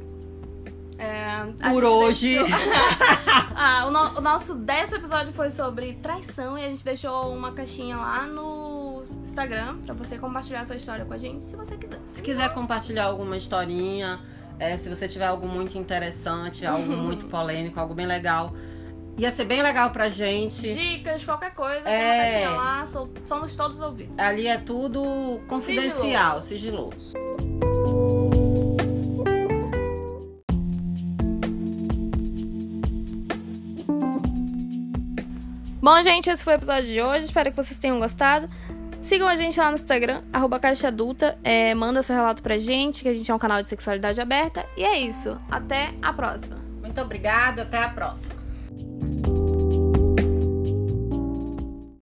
É, 0.99 1.45
por 1.71 1.85
hoje. 1.85 2.39
deixou- 2.39 2.49
ah, 3.57 3.85
o, 3.87 3.91
no- 3.91 4.19
o 4.19 4.21
nosso 4.21 4.55
décimo 4.55 4.99
episódio 4.99 5.33
foi 5.33 5.51
sobre 5.51 5.95
traição 5.95 6.57
e 6.59 6.65
a 6.65 6.69
gente 6.69 6.85
deixou 6.85 7.33
uma 7.33 7.53
caixinha 7.53 7.97
lá 7.97 8.25
no 8.27 9.03
Instagram 9.23 9.79
pra 9.85 9.95
você 9.95 10.19
compartilhar 10.19 10.61
a 10.63 10.67
sua 10.67 10.77
história 10.77 11.05
com 11.05 11.13
a 11.13 11.19
gente, 11.19 11.45
se 11.45 11.57
você 11.57 11.77
quiser. 11.77 11.99
Se 12.09 12.23
quiser 12.23 12.53
compartilhar 12.55 13.05
alguma 13.07 13.37
historinha, 13.37 14.21
é, 14.59 14.77
se 14.77 14.89
você 14.89 15.09
tiver 15.09 15.27
algo 15.27 15.47
muito 15.49 15.77
interessante, 15.79 16.65
algo 16.67 16.91
muito 16.97 17.27
polêmico, 17.27 17.79
algo 17.81 17.95
bem 17.95 18.07
legal, 18.07 18.53
ia 19.19 19.31
ser 19.31 19.45
bem 19.45 19.63
legal 19.63 19.91
pra 19.91 20.09
gente. 20.09 20.73
Dicas, 20.75 21.25
qualquer 21.25 21.55
coisa, 21.55 21.83
tem 21.83 21.93
É. 21.93 22.23
caixinha 22.23 22.51
lá, 22.51 22.87
so- 22.87 23.11
somos 23.27 23.55
todos 23.55 23.81
ouvidos. 23.81 24.19
Ali 24.19 24.47
é 24.47 24.59
tudo 24.59 25.41
confidencial, 25.49 26.41
sigiloso. 26.41 27.13
Bom, 35.81 36.03
gente, 36.03 36.31
esse 36.31 36.43
foi 36.43 36.55
o 36.55 36.57
episódio 36.57 36.91
de 36.91 37.01
hoje. 37.01 37.27
Espero 37.27 37.51
que 37.51 37.57
vocês 37.57 37.77
tenham 37.79 37.99
gostado. 37.99 38.49
Sigam 39.03 39.29
a 39.29 39.37
gente 39.37 39.59
lá 39.61 39.69
no 39.69 39.75
Instagram, 39.75 40.23
arroba 40.33 40.59
Caixa 40.59 40.89
Adulta. 40.89 41.39
É, 41.45 41.75
manda 41.75 42.03
seu 42.03 42.17
relato 42.17 42.43
pra 42.43 42.57
gente, 42.57 43.03
que 43.03 43.09
a 43.09 43.15
gente 43.15 43.31
é 43.31 43.35
um 43.35 43.39
canal 43.39 43.63
de 43.63 43.69
sexualidade 43.69 44.19
aberta. 44.21 44.65
E 44.79 44.83
é 44.85 44.97
isso. 44.99 45.39
Até 45.51 45.93
a 46.01 46.13
próxima. 46.13 46.57
Muito 46.81 46.99
obrigada, 47.03 47.63
até 47.63 47.79
a 47.83 47.89
próxima. 47.91 48.44